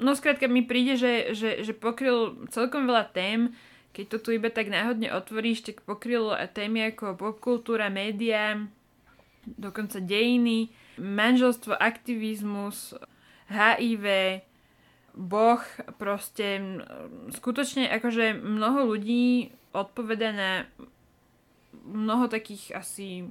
No 0.00 0.12
skrátka 0.12 0.48
mi 0.48 0.64
príde, 0.64 0.96
že, 0.96 1.32
že, 1.32 1.64
že 1.64 1.72
pokryl 1.72 2.36
celkom 2.52 2.84
veľa 2.84 3.08
tém, 3.12 3.56
keď 3.96 4.16
to 4.16 4.16
tu 4.20 4.28
iba 4.36 4.52
tak 4.52 4.68
náhodne 4.68 5.12
otvoríš, 5.12 5.64
tak 5.64 5.84
pokryl 5.84 6.32
témy 6.52 6.92
ako 6.92 7.16
popkultúra, 7.16 7.88
média, 7.88 8.60
dokonca 9.44 9.98
dejiny, 9.98 10.68
manželstvo, 11.00 11.72
aktivizmus, 11.74 12.94
HIV, 13.48 14.06
Boh, 15.10 15.62
proste 15.98 16.78
skutočne 17.34 17.90
akože 17.90 18.38
mnoho 18.38 18.94
ľudí 18.94 19.50
odpoveda 19.74 20.30
na 20.30 20.50
mnoho 21.82 22.30
takých 22.30 22.78
asi, 22.78 23.26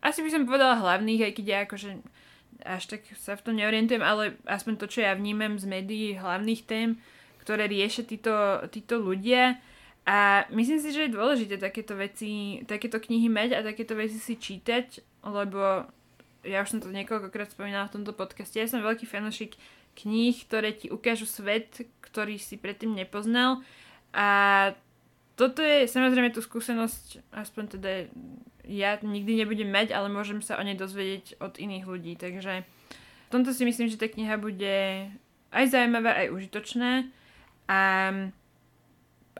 asi 0.00 0.18
by 0.24 0.30
som 0.32 0.48
povedala 0.48 0.80
hlavných, 0.80 1.28
aj 1.28 1.32
keď 1.36 1.44
ja 1.44 1.58
akože 1.68 1.90
až 2.62 2.96
tak 2.96 3.02
sa 3.18 3.34
v 3.34 3.44
tom 3.44 3.54
neorientujem, 3.58 4.00
ale 4.00 4.38
aspoň 4.46 4.78
to, 4.78 4.86
čo 4.86 5.02
ja 5.02 5.12
vnímam 5.18 5.58
z 5.58 5.66
médií 5.66 6.14
hlavných 6.14 6.62
tém, 6.64 6.96
ktoré 7.42 7.66
riešia 7.66 8.06
títo, 8.06 8.62
títo 8.70 9.02
ľudia. 9.02 9.58
A 10.02 10.46
myslím 10.50 10.78
si, 10.82 10.94
že 10.94 11.06
je 11.06 11.14
dôležité 11.14 11.58
takéto 11.58 11.94
veci, 11.94 12.62
takéto 12.66 12.98
knihy 12.98 13.30
mať 13.30 13.58
a 13.58 13.66
takéto 13.66 13.94
veci 13.94 14.18
si 14.18 14.34
čítať, 14.38 15.02
lebo 15.26 15.86
ja 16.42 16.62
už 16.62 16.68
som 16.74 16.80
to 16.82 16.90
niekoľkokrát 16.90 17.54
spomínala 17.54 17.88
v 17.88 18.00
tomto 18.00 18.12
podcaste. 18.14 18.58
Ja 18.58 18.66
som 18.66 18.82
veľký 18.82 19.06
fanošik 19.06 19.58
kníh, 19.98 20.36
ktoré 20.48 20.74
ti 20.74 20.90
ukážu 20.90 21.28
svet, 21.28 21.86
ktorý 22.02 22.40
si 22.40 22.58
predtým 22.58 22.92
nepoznal. 22.96 23.60
A 24.12 24.28
toto 25.38 25.64
je 25.64 25.88
samozrejme 25.88 26.34
tú 26.34 26.44
skúsenosť, 26.44 27.32
aspoň 27.32 27.64
teda 27.78 27.90
ja 28.68 29.00
nikdy 29.00 29.42
nebudem 29.42 29.70
mať, 29.70 29.90
ale 29.90 30.12
môžem 30.12 30.38
sa 30.44 30.58
o 30.58 30.62
nej 30.62 30.78
dozvedieť 30.78 31.40
od 31.42 31.58
iných 31.58 31.84
ľudí. 31.88 32.14
Takže 32.14 32.62
v 32.62 33.30
tomto 33.32 33.50
si 33.50 33.64
myslím, 33.64 33.88
že 33.90 33.98
tá 33.98 34.06
kniha 34.06 34.38
bude 34.38 35.08
aj 35.50 35.64
zaujímavá, 35.72 36.14
aj 36.14 36.32
užitočná. 36.32 37.08
A 37.66 37.80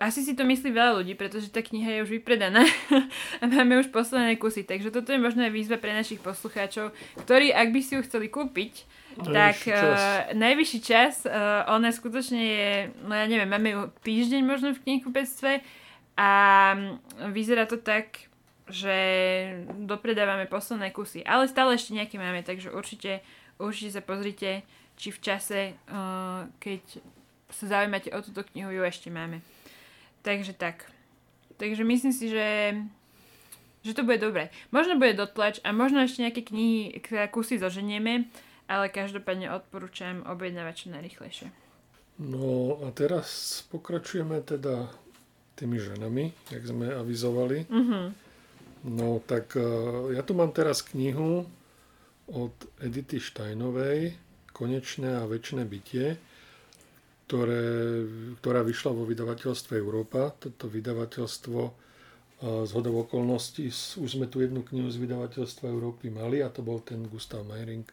asi 0.02 0.26
si 0.26 0.34
to 0.34 0.42
myslí 0.42 0.74
veľa 0.74 0.98
ľudí, 0.98 1.14
pretože 1.14 1.54
tá 1.54 1.62
kniha 1.62 1.94
je 1.94 2.02
už 2.02 2.10
vypredaná 2.18 2.66
a 3.40 3.44
máme 3.46 3.78
už 3.78 3.94
posledné 3.94 4.34
kusy. 4.34 4.66
Takže 4.66 4.90
toto 4.90 5.14
je 5.14 5.22
možno 5.22 5.46
aj 5.46 5.54
výzva 5.54 5.78
pre 5.78 5.94
našich 5.94 6.18
poslucháčov, 6.18 6.90
ktorí, 7.22 7.54
ak 7.54 7.70
by 7.70 7.80
si 7.80 7.94
ju 7.94 8.02
chceli 8.02 8.26
kúpiť, 8.26 8.82
tak 9.30 9.62
čas. 9.62 10.00
Uh, 10.00 10.34
najvyšší 10.34 10.80
čas. 10.82 11.22
Uh, 11.22 11.62
ona 11.70 11.94
skutočne 11.94 12.40
je, 12.42 12.70
no 13.06 13.14
ja 13.14 13.30
neviem, 13.30 13.46
máme 13.46 13.68
ju 13.70 13.82
týždeň 14.02 14.42
možno 14.42 14.74
v 14.74 14.82
knihkupectve 14.82 15.62
a 16.18 16.30
vyzerá 17.30 17.70
to 17.70 17.78
tak, 17.78 18.26
že 18.66 18.96
dopredávame 19.86 20.48
posledné 20.48 20.90
kusy. 20.90 21.22
Ale 21.22 21.46
stále 21.46 21.76
ešte 21.76 21.94
nejaké 21.94 22.16
máme, 22.18 22.42
takže 22.42 22.72
určite, 22.74 23.20
určite 23.60 24.00
sa 24.00 24.02
pozrite, 24.02 24.66
či 24.96 25.08
v 25.14 25.18
čase, 25.22 25.60
uh, 25.92 26.48
keď 26.58 26.82
sa 27.52 27.64
zaujímate 27.68 28.08
o 28.10 28.18
túto 28.24 28.42
knihu, 28.50 28.72
ju 28.72 28.82
ešte 28.82 29.12
máme. 29.12 29.44
Takže 30.22 30.54
tak. 30.54 30.86
Takže 31.58 31.84
myslím 31.84 32.14
si, 32.14 32.30
že 32.30 32.74
že 33.82 33.98
to 33.98 34.06
bude 34.06 34.22
dobré. 34.22 34.54
Možno 34.70 34.94
bude 34.94 35.18
dotlač 35.18 35.58
a 35.66 35.74
možno 35.74 36.06
ešte 36.06 36.22
nejaké 36.22 36.46
knihy, 36.46 37.02
kusy 37.34 37.58
zoženieme, 37.58 38.30
ale 38.70 38.86
každopádne 38.86 39.50
odporúčam 39.50 40.22
objednávať 40.22 40.86
čo 40.86 40.94
najrychlejšie. 40.94 41.48
No 42.22 42.78
a 42.86 42.94
teraz 42.94 43.60
pokračujeme 43.74 44.38
teda 44.46 44.86
tými 45.58 45.82
ženami, 45.82 46.30
jak 46.54 46.62
sme 46.62 46.94
avizovali. 46.94 47.66
Mm-hmm. 47.66 48.04
No 48.86 49.18
tak 49.26 49.58
uh, 49.58 50.14
ja 50.14 50.22
tu 50.22 50.38
mám 50.38 50.54
teraz 50.54 50.86
knihu 50.86 51.42
od 52.30 52.54
Edity 52.78 53.18
Štajnovej 53.18 54.14
Konečné 54.54 55.22
a 55.22 55.26
väčšie 55.26 55.64
bytie, 55.66 56.06
ktoré, 57.32 57.64
ktorá 58.44 58.60
vyšla 58.60 58.92
vo 58.92 59.08
vydavateľstve 59.08 59.80
Európa. 59.80 60.36
Toto 60.36 60.68
vydavateľstvo 60.68 61.60
uh, 61.64 61.72
z 62.68 62.70
hodov 62.76 63.08
okolností, 63.08 63.72
už 63.72 64.20
sme 64.20 64.28
tu 64.28 64.44
jednu 64.44 64.60
knihu 64.60 64.92
z 64.92 65.00
vydavateľstva 65.00 65.72
Európy 65.72 66.12
mali 66.12 66.44
a 66.44 66.52
to 66.52 66.60
bol 66.60 66.84
ten 66.84 67.08
Gustav 67.08 67.40
Meiring 67.48 67.88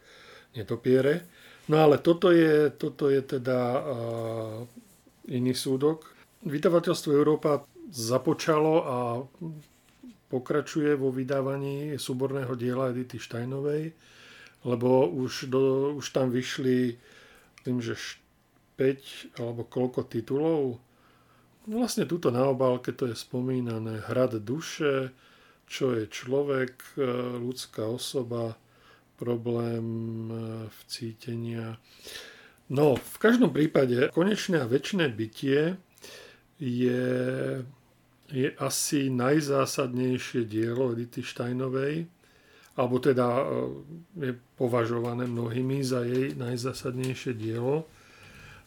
Netopiere. 0.60 1.23
No 1.71 1.80
ale 1.80 2.04
toto 2.04 2.36
je, 2.36 2.67
toto 2.75 3.08
je 3.08 3.23
teda 3.23 3.60
uh, 3.80 4.67
iný 5.32 5.56
súdok, 5.56 6.19
Vydavateľstvo 6.39 7.12
Európa 7.12 7.67
započalo 7.91 8.73
a 8.88 8.97
pokračuje 10.32 10.95
vo 10.95 11.12
vydávaní 11.12 11.99
súborného 11.99 12.56
diela 12.56 12.95
Edity 12.95 13.19
Štajnovej, 13.19 13.91
lebo 14.63 15.12
už, 15.12 15.52
do, 15.52 15.91
už 15.99 16.06
tam 16.15 16.32
vyšli 16.32 16.95
tým, 17.67 17.84
že 17.84 17.99
5 18.80 19.44
alebo 19.44 19.68
koľko 19.68 20.08
titulov. 20.08 20.80
Vlastne 21.68 22.08
túto 22.08 22.32
na 22.32 22.48
obálke 22.48 22.96
to 22.96 23.12
je 23.12 23.15
spomínané 23.20 24.00
Hrad 24.08 24.39
duše, 24.39 25.12
čo 25.68 25.92
je 25.94 26.08
človek, 26.08 26.98
ľudská 27.44 27.84
osoba, 27.86 28.56
problém 29.20 29.86
v 30.65 30.80
cítenia. 30.88 31.76
No, 32.72 32.96
v 32.96 33.18
každom 33.20 33.52
prípade 33.52 34.08
konečné 34.15 34.63
a 34.63 34.70
väčšie 34.70 35.12
bytie 35.12 35.76
je, 36.62 37.08
je 38.30 38.48
asi 38.62 39.10
najzásadnejšie 39.10 40.46
dielo 40.46 40.94
Edity 40.94 41.26
Steinovej, 41.26 42.06
alebo 42.80 42.96
teda 43.02 43.28
e, 43.28 43.44
je 44.22 44.32
považované 44.56 45.26
mnohými 45.26 45.84
za 45.84 46.06
jej 46.06 46.38
najzásadnejšie 46.38 47.36
dielo. 47.36 47.89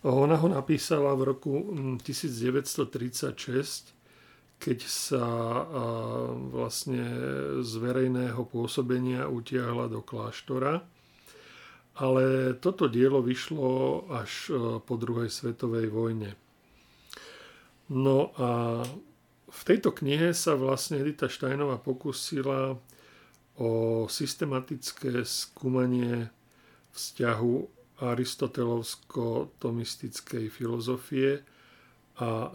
Ona 0.02 0.34
ho 0.34 0.48
napísala 0.50 1.14
v 1.14 1.22
roku 1.30 1.62
1936, 2.02 3.94
keď 4.58 4.78
sa 4.86 5.26
vlastne 6.50 7.02
z 7.62 7.72
verejného 7.78 8.42
pôsobenia 8.50 9.30
utiahla 9.30 9.86
do 9.86 10.02
kláštora. 10.02 10.82
Ale 11.92 12.56
toto 12.58 12.88
dielo 12.88 13.20
vyšlo 13.20 14.08
až 14.08 14.48
e, 14.48 14.80
po 14.80 14.96
druhej 14.96 15.28
svetovej 15.28 15.92
vojne. 15.92 16.32
No 17.92 18.32
a 18.40 18.80
v 19.52 19.60
tejto 19.68 19.92
knihe 19.92 20.32
sa 20.32 20.56
vlastne 20.56 21.04
Edita 21.04 21.28
Štajnová 21.28 21.76
pokusila 21.76 22.80
o 23.60 23.70
systematické 24.08 25.20
skúmanie 25.28 26.32
vzťahu 26.96 27.81
aristotelovsko-tomistickej 28.02 30.50
filozofie 30.50 31.46
a 32.18 32.50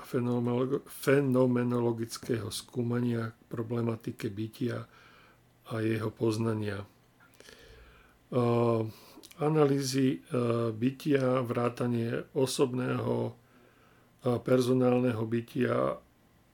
fenomenologického 0.86 2.52
skúmania 2.52 3.32
problematike 3.48 4.28
bytia 4.28 4.84
a 5.72 5.80
jeho 5.80 6.12
poznania. 6.12 6.84
Analýzy 9.40 10.20
bytia, 10.76 11.40
vrátanie 11.42 12.24
osobného 12.36 13.32
personálneho 14.22 15.26
bytia 15.26 15.98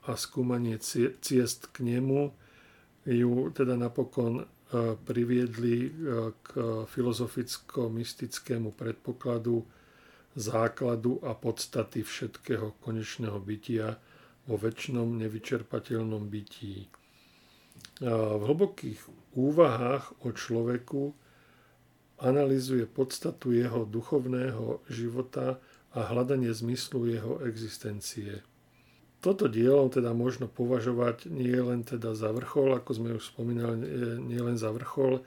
a 0.03 0.17
skúmanie 0.19 0.77
ciest 1.23 1.71
k 1.73 1.79
nemu 1.83 2.31
ju 3.03 3.51
teda 3.51 3.75
napokon 3.75 4.47
priviedli 5.05 5.93
k 6.41 6.49
filozoficko-mystickému 6.89 8.73
predpokladu 8.73 9.61
základu 10.33 11.21
a 11.21 11.37
podstaty 11.37 12.01
všetkého 12.01 12.81
konečného 12.81 13.37
bytia 13.37 14.01
vo 14.49 14.57
väčšnom 14.57 15.13
nevyčerpateľnom 15.21 16.25
bytí. 16.25 16.89
V 18.01 18.41
hlbokých 18.41 18.99
úvahách 19.37 20.25
o 20.25 20.33
človeku 20.33 21.13
analizuje 22.21 22.89
podstatu 22.89 23.53
jeho 23.53 23.85
duchovného 23.85 24.81
života 24.89 25.61
a 25.93 25.99
hľadanie 26.09 26.49
zmyslu 26.49 27.05
jeho 27.13 27.33
existencie. 27.45 28.41
Toto 29.23 29.47
dielo 29.47 29.87
teda 29.87 30.11
možno 30.11 30.51
považovať 30.51 31.31
nie 31.31 31.55
len 31.55 31.87
teda 31.87 32.11
za 32.11 32.35
vrchol, 32.35 32.75
ako 32.75 32.91
sme 32.91 33.15
už 33.15 33.31
spomínali, 33.31 33.79
nie 34.19 34.35
len 34.35 34.59
za 34.59 34.67
vrchol 34.67 35.23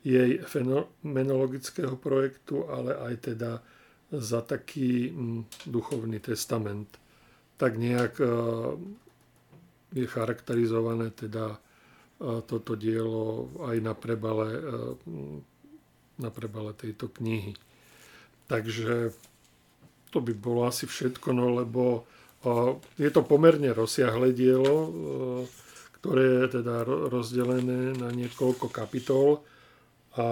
jej 0.00 0.40
fenomenologického 0.40 1.92
projektu, 2.00 2.64
ale 2.72 2.96
aj 2.96 3.14
teda 3.20 3.60
za 4.08 4.40
taký 4.40 5.12
mm, 5.12 5.68
duchovný 5.68 6.24
testament. 6.24 6.88
Tak 7.60 7.76
nejak 7.76 8.16
e, 8.20 8.26
je 9.92 10.06
charakterizované 10.08 11.12
teda 11.12 11.56
e, 11.56 11.58
toto 12.48 12.80
dielo 12.80 13.52
aj 13.68 13.76
na 13.80 13.92
prebale, 13.92 14.48
e, 14.56 14.60
na 16.16 16.30
prebale 16.32 16.72
tejto 16.72 17.12
knihy. 17.12 17.52
Takže 18.48 19.12
to 20.12 20.18
by 20.20 20.32
bolo 20.32 20.68
asi 20.68 20.88
všetko, 20.88 21.32
no 21.32 21.60
lebo 21.60 22.08
je 23.00 23.10
to 23.10 23.22
pomerne 23.24 23.72
rozsiahle 23.72 24.36
dielo, 24.36 24.92
ktoré 26.00 26.44
je 26.44 26.60
teda 26.60 26.84
rozdelené 26.84 27.96
na 27.96 28.12
niekoľko 28.12 28.68
kapitol 28.68 29.40
a 30.14 30.26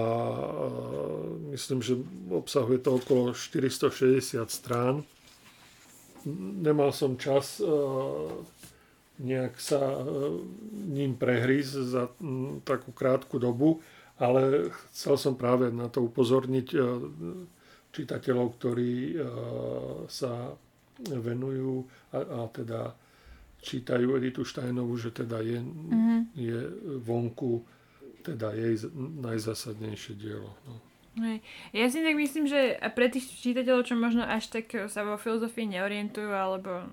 myslím, 1.51 1.81
že 1.83 1.99
obsahuje 2.29 2.79
to 2.85 3.01
okolo 3.01 3.33
460 3.35 4.45
strán. 4.47 5.03
Nemal 6.63 6.95
som 6.95 7.19
čas 7.19 7.59
nejak 9.19 9.59
sa 9.59 10.07
ním 10.71 11.19
prehrísť 11.19 11.73
za 11.83 12.07
takú 12.63 12.95
krátku 12.95 13.43
dobu, 13.43 13.83
ale 14.23 14.71
chcel 14.93 15.19
som 15.19 15.35
práve 15.35 15.73
na 15.75 15.91
to 15.91 16.07
upozorniť 16.07 16.69
čitateľov, 17.91 18.47
ktorí 18.61 19.19
sa 20.07 20.55
venujú 21.11 21.87
a, 22.15 22.19
a 22.23 22.39
teda 22.53 22.95
čítajú 23.63 24.19
Editu 24.19 24.43
Štajnovú, 24.43 24.99
že 24.99 25.15
teda 25.15 25.39
je, 25.43 25.63
mm-hmm. 25.63 26.21
je 26.35 26.59
vonku 26.99 27.63
teda 28.23 28.55
jej 28.55 28.91
najzásadnejšie 29.23 30.15
dielo. 30.19 30.55
No. 30.67 30.79
Hej. 31.13 31.45
Ja 31.77 31.87
si 31.93 32.01
tak 32.01 32.17
myslím, 32.17 32.49
že 32.49 32.81
pre 32.97 33.13
tých 33.13 33.29
čítateľov, 33.29 33.85
čo 33.85 34.01
možno 34.01 34.25
až 34.25 34.49
tak 34.49 34.73
sa 34.89 35.05
vo 35.05 35.21
filozofii 35.21 35.69
neorientujú, 35.69 36.33
alebo 36.33 36.89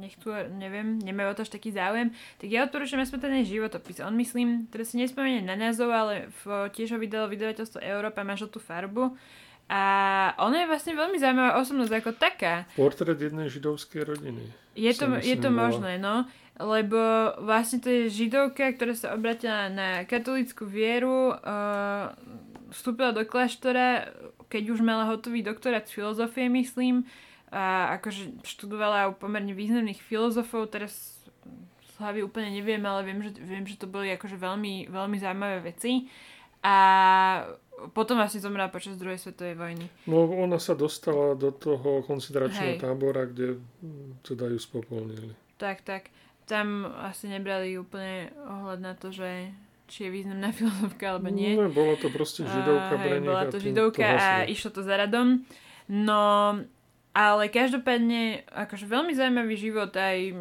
nechcú, 0.00 0.32
neviem, 0.56 0.96
nemajú 0.96 1.28
o 1.28 1.36
to 1.36 1.44
až 1.44 1.52
taký 1.52 1.74
záujem, 1.74 2.08
tak 2.40 2.48
ja 2.48 2.64
odporúčam 2.64 3.02
aspoň 3.02 3.18
ten 3.28 3.44
životopis. 3.44 4.00
On 4.00 4.14
myslím, 4.16 4.70
teraz 4.72 4.94
si 4.94 4.96
nespomeniem 4.96 5.44
na 5.44 5.58
názov, 5.58 5.92
ale 5.92 6.32
v, 6.46 6.72
tiež 6.72 6.96
ho 6.96 6.98
vydalo 7.02 7.28
vydavateľstvo 7.28 7.84
Európa, 7.84 8.24
má 8.24 8.38
žltú 8.38 8.56
farbu. 8.56 9.12
A 9.68 9.80
ona 10.40 10.64
je 10.64 10.70
vlastne 10.72 10.96
veľmi 10.96 11.20
zaujímavá 11.20 11.60
osobnosť 11.60 11.92
ako 11.92 12.10
taká. 12.16 12.64
Portrét 12.72 13.20
jednej 13.20 13.52
židovskej 13.52 14.00
rodiny. 14.00 14.48
Je 14.72 14.92
to, 14.96 15.20
je 15.20 15.36
to 15.36 15.52
možné, 15.52 16.00
no 16.00 16.24
lebo 16.58 16.98
vlastne 17.38 17.78
to 17.78 17.86
je 17.86 18.10
židovka, 18.10 18.74
ktorá 18.74 18.90
sa 18.90 19.14
obratila 19.14 19.70
na 19.70 20.02
katolickú 20.02 20.66
vieru, 20.66 21.30
uh, 21.30 22.10
vstúpila 22.74 23.14
do 23.14 23.22
kláštora, 23.22 24.10
keď 24.50 24.74
už 24.74 24.82
mala 24.82 25.06
hotový 25.06 25.46
doktorát 25.46 25.86
z 25.86 26.02
filozofie, 26.02 26.50
myslím, 26.50 27.06
a 27.48 27.96
akože 27.96 28.44
študovala 28.44 29.08
u 29.08 29.14
pomerne 29.16 29.54
významných 29.56 30.02
filozofov, 30.04 30.68
teraz 30.68 31.22
z 31.80 31.92
hlavy 32.02 32.26
úplne 32.26 32.52
neviem, 32.52 32.82
ale 32.84 33.06
viem, 33.06 33.22
že, 33.24 33.30
viem, 33.40 33.64
že 33.64 33.80
to 33.80 33.88
boli 33.88 34.12
akože 34.12 34.36
veľmi, 34.36 34.90
veľmi 34.90 35.16
zaujímavé 35.16 35.58
veci. 35.64 36.10
A 36.60 36.76
potom 37.94 38.18
vlastne 38.18 38.42
zomrela 38.42 38.68
počas 38.68 38.98
druhej 38.98 39.18
svetovej 39.22 39.54
vojny. 39.54 39.86
No 40.10 40.26
ona 40.26 40.58
sa 40.58 40.74
dostala 40.74 41.38
do 41.38 41.54
toho 41.54 42.02
koncentračného 42.04 42.82
tábora, 42.82 43.30
kde 43.30 43.62
teda 44.26 44.50
ju 44.50 44.58
spopolnili. 44.58 45.32
Tak, 45.58 45.86
tak 45.86 46.10
tam 46.48 46.88
asi 47.04 47.30
nebrali 47.30 47.78
úplne 47.78 48.34
ohľad 48.48 48.80
na 48.82 48.92
to, 48.98 49.14
že 49.14 49.52
či 49.88 50.08
je 50.08 50.10
významná 50.10 50.50
filozofka 50.58 51.16
alebo 51.16 51.30
nie. 51.30 51.54
No, 51.54 51.70
bola 51.70 51.94
to 51.96 52.10
proste 52.10 52.44
židovka 52.44 52.94
uh, 52.94 53.02
hej, 53.02 53.20
bola 53.22 53.44
to 53.46 53.58
židovka 53.62 54.04
to 54.04 54.18
a 54.18 54.28
išlo 54.48 54.70
to 54.74 54.82
za 54.82 54.94
radom. 54.98 55.44
No, 55.88 56.54
ale 57.16 57.42
každopádne, 57.48 58.44
akože 58.52 58.84
veľmi 58.84 59.12
zaujímavý 59.16 59.54
život 59.56 59.90
aj 59.96 60.36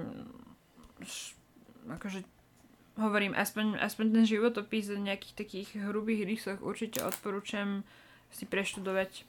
akože 1.87 2.19
hovorím, 2.97 3.33
aspoň, 3.37 3.77
aspoň 3.79 4.05
ten 4.13 4.25
životopis 4.25 4.89
v 4.89 5.05
nejakých 5.13 5.35
takých 5.37 5.69
hrubých 5.89 6.25
rysoch 6.25 6.59
určite 6.61 7.01
odporúčam 7.05 7.85
si 8.33 8.43
preštudovať. 8.43 9.23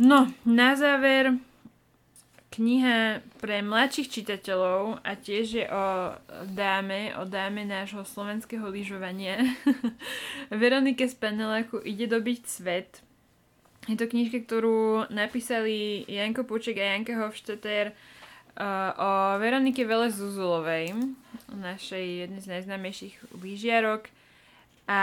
No, 0.00 0.32
na 0.44 0.76
záver 0.76 1.36
kniha 2.52 3.24
pre 3.40 3.64
mladších 3.64 4.12
čitateľov 4.12 5.00
a 5.00 5.10
tiež 5.16 5.46
je 5.56 5.66
o 5.68 6.12
dáme, 6.52 7.16
o 7.16 7.24
dáme 7.24 7.64
nášho 7.64 8.04
slovenského 8.04 8.68
lyžovania. 8.68 9.40
Veronike 10.52 11.08
Spaneláku 11.08 11.80
ide 11.80 12.04
dobiť 12.04 12.40
svet. 12.44 13.00
Je 13.88 13.96
to 13.96 14.06
knižka, 14.06 14.44
ktorú 14.44 15.10
napísali 15.10 16.04
Janko 16.06 16.44
Puček 16.44 16.78
a 16.78 16.94
Janka 16.94 17.18
Hofstetter 17.18 17.90
uh, 17.90 18.11
o 18.58 19.10
Veronike 19.40 19.84
Vele 19.88 20.12
Zuzulovej, 20.12 20.92
našej 21.52 22.28
jednej 22.28 22.40
z 22.40 22.48
najznámejších 22.52 23.14
lyžiarok. 23.40 24.08
A 24.88 25.00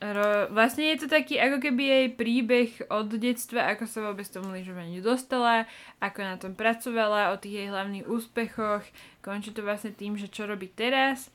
Ro, 0.00 0.48
vlastne 0.48 0.88
je 0.96 1.04
to 1.04 1.12
taký 1.12 1.36
ako 1.36 1.60
keby 1.60 1.82
jej 1.84 2.06
príbeh 2.16 2.72
od 2.88 3.12
detstva, 3.20 3.68
ako 3.76 3.84
sa 3.84 4.00
vôbec 4.00 4.24
tomu 4.32 4.48
lyžovaniu 4.48 5.04
dostala, 5.04 5.68
ako 6.00 6.20
na 6.24 6.36
tom 6.40 6.56
pracovala, 6.56 7.36
o 7.36 7.40
tých 7.40 7.60
jej 7.60 7.68
hlavných 7.68 8.08
úspechoch. 8.08 8.80
Končí 9.20 9.52
to 9.52 9.60
vlastne 9.60 9.92
tým, 9.92 10.16
že 10.16 10.32
čo 10.32 10.48
robí 10.48 10.72
teraz. 10.72 11.28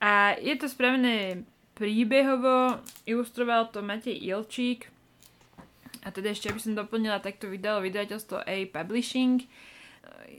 A 0.00 0.32
je 0.40 0.56
to 0.56 0.64
spravené 0.64 1.44
príbehovo, 1.76 2.80
ilustroval 3.04 3.68
to 3.68 3.84
Matej 3.84 4.16
Ilčík. 4.16 4.88
A 6.00 6.08
teda 6.08 6.32
ešte, 6.32 6.48
aby 6.48 6.56
som 6.56 6.72
doplnila, 6.72 7.20
tak 7.20 7.36
to 7.36 7.52
vydalo 7.52 7.84
vydavateľstvo 7.84 8.48
A 8.48 8.64
Publishing. 8.64 9.44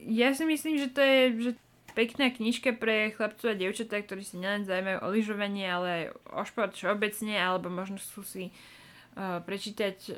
Ja 0.07 0.33
si 0.33 0.43
myslím, 0.47 0.81
že 0.81 0.87
to 0.89 1.01
je, 1.01 1.19
že 1.37 1.51
pekná 1.93 2.31
knižka 2.31 2.75
pre 2.79 3.11
chlapcov 3.13 3.51
a 3.51 3.59
dievčatá, 3.59 3.99
ktorí 3.99 4.23
si 4.23 4.39
nielen 4.39 4.63
zaujímajú 4.63 4.97
o 5.03 5.07
lyžovanie, 5.11 5.67
ale 5.67 5.87
aj 5.87 6.03
o 6.31 6.41
šport 6.47 6.73
všeobecne, 6.73 7.35
alebo 7.35 7.67
možno 7.67 7.99
sú 7.99 8.23
si 8.23 8.49
uh, 8.49 9.43
prečítať 9.43 9.97
uh, 10.07 10.15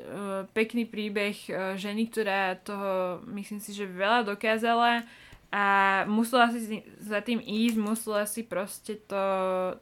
pekný 0.54 0.86
príbeh 0.86 1.36
uh, 1.50 1.74
ženy, 1.74 2.08
ktorá 2.08 2.56
toho, 2.62 3.20
myslím 3.34 3.58
si, 3.58 3.74
že 3.74 3.90
veľa 3.90 4.24
dokázala 4.24 5.02
a 5.54 6.02
musela 6.10 6.50
si 6.50 6.82
za 6.98 7.22
tým 7.22 7.38
ísť, 7.38 7.78
musela 7.78 8.26
si 8.26 8.42
proste 8.42 8.98
to, 9.06 9.22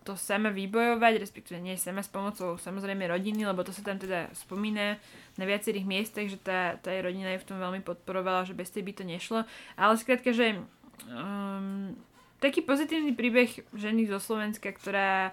to 0.04 0.12
sama 0.20 0.52
vybojovať, 0.52 1.16
respektíve 1.16 1.56
nie 1.64 1.80
sama 1.80 2.04
s 2.04 2.12
pomocou 2.12 2.60
samozrejme 2.60 3.08
rodiny, 3.08 3.48
lebo 3.48 3.64
to 3.64 3.72
sa 3.72 3.80
tam 3.80 3.96
teda 3.96 4.28
spomína 4.36 5.00
na 5.40 5.44
viacerých 5.48 5.88
miestach, 5.88 6.28
že 6.28 6.36
tá, 6.36 6.76
tá 6.76 6.92
jej 6.92 7.00
rodina 7.00 7.32
ju 7.32 7.40
v 7.40 7.48
tom 7.48 7.56
veľmi 7.56 7.80
podporovala, 7.88 8.44
že 8.44 8.52
bez 8.52 8.68
tej 8.68 8.84
by 8.84 8.92
to 8.92 9.04
nešlo. 9.08 9.48
Ale 9.80 9.96
skrátka, 9.96 10.36
že 10.36 10.60
um, 11.08 11.96
taký 12.36 12.60
pozitívny 12.60 13.16
príbeh 13.16 13.64
ženy 13.72 14.04
zo 14.12 14.20
Slovenska, 14.20 14.76
ktorá 14.76 15.32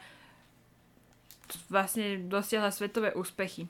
vlastne 1.68 2.16
dosiahla 2.32 2.72
svetové 2.72 3.12
úspechy. 3.12 3.68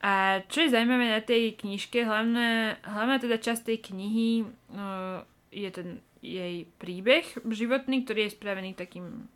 A 0.00 0.40
čo 0.48 0.64
je 0.64 0.72
zaujímavé 0.72 1.12
na 1.12 1.20
tej 1.20 1.60
knižke, 1.60 2.08
hlavná, 2.08 2.80
hlavná 2.88 3.20
teda 3.20 3.36
časť 3.36 3.68
tej 3.68 3.78
knihy 3.92 4.48
uh, 4.72 5.20
je 5.50 5.70
ten 5.70 5.88
jej 6.24 6.66
príbeh 6.80 7.24
životný, 7.46 8.02
ktorý 8.02 8.26
je 8.26 8.36
spravený 8.36 8.74
takým 8.74 9.30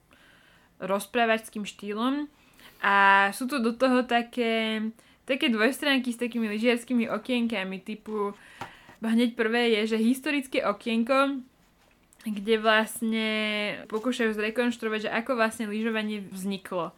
rozprávačským 0.83 1.63
štýlom. 1.63 2.27
A 2.81 3.29
sú 3.37 3.45
tu 3.47 3.61
do 3.61 3.77
toho 3.77 4.03
také 4.09 4.83
také 5.29 5.47
dvojstránky 5.47 6.11
s 6.11 6.19
takými 6.19 6.51
lyžiarskými 6.51 7.07
okienkami 7.07 7.79
typu 7.87 8.35
hneď 9.09 9.33
prvé 9.33 9.73
je, 9.81 9.97
že 9.97 10.05
historické 10.05 10.61
okienko, 10.61 11.41
kde 12.29 12.61
vlastne 12.61 13.29
pokúšajú 13.89 14.37
zrekonštruovať, 14.37 15.09
že 15.09 15.15
ako 15.15 15.41
vlastne 15.41 15.73
lyžovanie 15.73 16.21
vzniklo. 16.29 16.93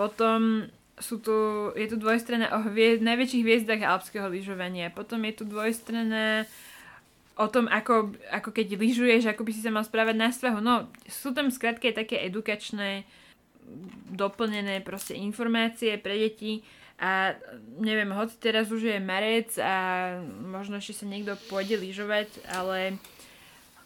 Potom 0.00 0.72
sú 0.96 1.20
tu, 1.20 1.36
je 1.76 1.84
tu 1.84 2.00
dvojstranná 2.00 2.56
o 2.56 2.64
hviezd, 2.72 3.04
najväčších 3.04 3.44
hviezdach 3.44 3.82
alpského 3.84 4.26
lyžovania. 4.32 4.88
Potom 4.88 5.20
je 5.28 5.36
tu 5.36 5.44
dvojstranná 5.44 6.48
o 7.38 7.46
tom, 7.46 7.70
ako, 7.70 8.18
ako 8.34 8.50
keď 8.50 8.74
lyžuješ, 8.74 9.30
ako 9.30 9.46
by 9.46 9.50
si 9.54 9.62
sa 9.62 9.70
mal 9.70 9.86
správať 9.86 10.16
na 10.18 10.34
svahu. 10.34 10.58
No, 10.58 10.90
sú 11.06 11.30
tam 11.30 11.54
skratke 11.54 11.94
také 11.94 12.26
edukačné, 12.26 13.06
doplnené 14.10 14.82
proste 14.82 15.14
informácie 15.14 15.94
pre 16.00 16.18
deti 16.18 16.66
a 16.98 17.38
neviem, 17.78 18.10
hoď 18.10 18.34
teraz 18.42 18.74
už 18.74 18.90
je 18.90 18.98
marec 18.98 19.54
a 19.60 20.18
možno 20.26 20.82
ešte 20.82 21.04
sa 21.04 21.06
niekto 21.06 21.38
pôjde 21.46 21.78
lyžovať, 21.78 22.26
ale 22.50 22.98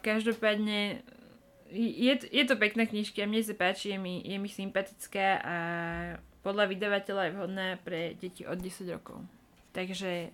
každopádne 0.01 1.05
je, 1.73 2.13
je 2.25 2.43
to 2.45 2.55
pekná 2.57 2.89
knižka, 2.89 3.25
mne 3.29 3.45
sa 3.45 3.53
páči, 3.53 3.93
je 3.93 3.99
mi, 4.01 4.21
je 4.21 4.37
mi 4.37 4.49
sympatická 4.49 5.27
a 5.41 5.57
podľa 6.41 6.69
vydavateľa 6.69 7.21
je 7.29 7.35
vhodná 7.37 7.67
pre 7.81 8.17
deti 8.17 8.45
od 8.45 8.57
10 8.57 8.93
rokov. 8.93 9.21
Takže 9.73 10.33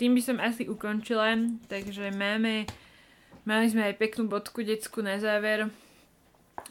tým 0.00 0.16
by 0.16 0.22
som 0.24 0.40
asi 0.40 0.64
ukončila. 0.64 1.36
Takže 1.68 2.08
máme, 2.16 2.64
mali 3.44 3.66
sme 3.68 3.92
aj 3.92 4.00
peknú 4.00 4.24
bodku 4.24 4.64
decku 4.64 5.04
na 5.04 5.20
záver. 5.20 5.68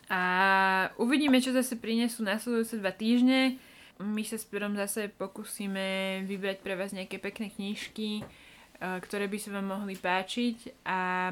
A 0.09 0.23
uvidíme, 0.97 1.37
čo 1.37 1.53
zase 1.53 1.77
prinesú 1.77 2.25
nasledujúce 2.25 2.81
dva 2.81 2.89
týždne. 2.89 3.61
My 4.01 4.25
sa 4.25 4.41
s 4.41 4.49
Pirom 4.49 4.73
zase 4.73 5.13
pokúsime 5.13 6.19
vybrať 6.25 6.65
pre 6.65 6.73
vás 6.73 6.89
nejaké 6.89 7.21
pekné 7.21 7.53
knižky, 7.53 8.25
ktoré 8.81 9.29
by 9.29 9.37
sa 9.37 9.53
vám 9.53 9.77
mohli 9.77 9.93
páčiť. 9.93 10.81
A 10.89 11.29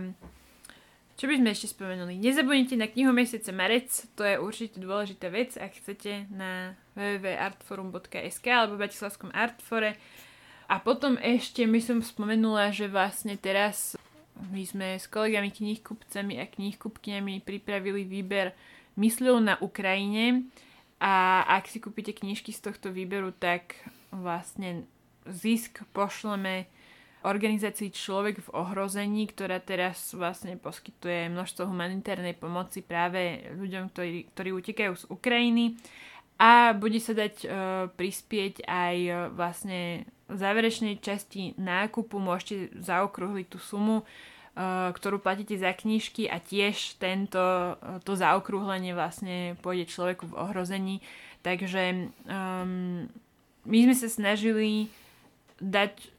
čo 1.17 1.25
by 1.25 1.41
sme 1.41 1.49
ešte 1.49 1.73
spomenuli? 1.73 2.21
Nezabudnite 2.21 2.77
na 2.77 2.85
knihu 2.85 3.09
mesiace 3.09 3.49
Marec, 3.49 3.89
to 4.13 4.21
je 4.21 4.37
určite 4.37 4.77
dôležitá 4.77 5.33
vec, 5.33 5.57
ak 5.57 5.81
chcete 5.81 6.29
na 6.29 6.77
www.artforum.sk 6.93 8.45
alebo 8.45 8.77
v 8.77 8.85
Bratislavskom 8.85 9.33
Artfore. 9.33 9.97
A 10.67 10.83
potom 10.83 11.15
ešte 11.23 11.63
my 11.63 11.79
som 11.79 12.03
spomenula, 12.03 12.75
že 12.75 12.91
vlastne 12.91 13.39
teraz 13.39 13.95
my 14.51 14.63
sme 14.67 14.99
s 14.99 15.07
kolegami 15.07 15.49
knihkupcami 15.49 16.37
a 16.37 16.45
knihkupkňami 16.45 17.41
pripravili 17.41 18.03
výber 18.03 18.53
Myslil 18.97 19.37
na 19.39 19.55
Ukrajine. 19.61 20.49
A 20.97 21.45
ak 21.45 21.69
si 21.69 21.77
kúpite 21.77 22.11
knižky 22.17 22.49
z 22.49 22.67
tohto 22.67 22.89
výberu, 22.89 23.29
tak 23.29 23.77
vlastne 24.09 24.89
zisk 25.29 25.85
pošleme 25.93 26.65
organizácii 27.21 27.93
Človek 27.93 28.41
v 28.41 28.53
ohrození, 28.57 29.29
ktorá 29.29 29.61
teraz 29.61 30.15
vlastne 30.17 30.57
poskytuje 30.57 31.29
množstvo 31.29 31.69
humanitárnej 31.69 32.33
pomoci 32.33 32.81
práve 32.81 33.45
ľuďom, 33.53 33.93
ktorí, 33.93 34.33
ktorí 34.33 34.49
utekajú 34.53 34.93
z 34.97 35.05
Ukrajiny 35.13 35.77
a 36.37 36.73
bude 36.77 37.01
sa 37.01 37.17
dať 37.17 37.35
uh, 37.43 37.49
prispieť 37.97 38.65
aj 38.69 38.95
uh, 39.09 39.17
vlastne 39.33 40.05
záverečnej 40.29 41.01
časti 41.01 41.57
nákupu 41.57 42.21
môžete 42.21 42.77
zaokrúhliť 42.77 43.47
tú 43.49 43.57
sumu, 43.57 44.05
uh, 44.05 44.93
ktorú 44.93 45.17
platíte 45.17 45.57
za 45.57 45.73
knižky 45.73 46.29
a 46.29 46.37
tiež 46.37 47.01
tento, 47.01 47.41
uh, 47.41 47.97
to 48.05 48.13
zaokrúhlenie 48.13 48.93
vlastne 48.93 49.57
pôjde 49.65 49.89
človeku 49.89 50.29
v 50.29 50.37
ohrození. 50.37 50.95
Takže 51.41 52.13
um, 52.29 53.09
my 53.65 53.77
sme 53.89 53.95
sa 53.97 54.07
snažili 54.07 54.93
dať 55.57 56.17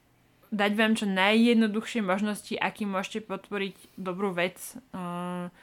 dať 0.49 0.71
vám 0.73 0.97
čo 0.97 1.05
najjednoduchšie 1.05 2.01
možnosti, 2.01 2.57
aký 2.57 2.89
môžete 2.89 3.21
podporiť 3.29 3.75
dobrú 4.01 4.33
vec. 4.33 4.57
Uh, 4.89 5.53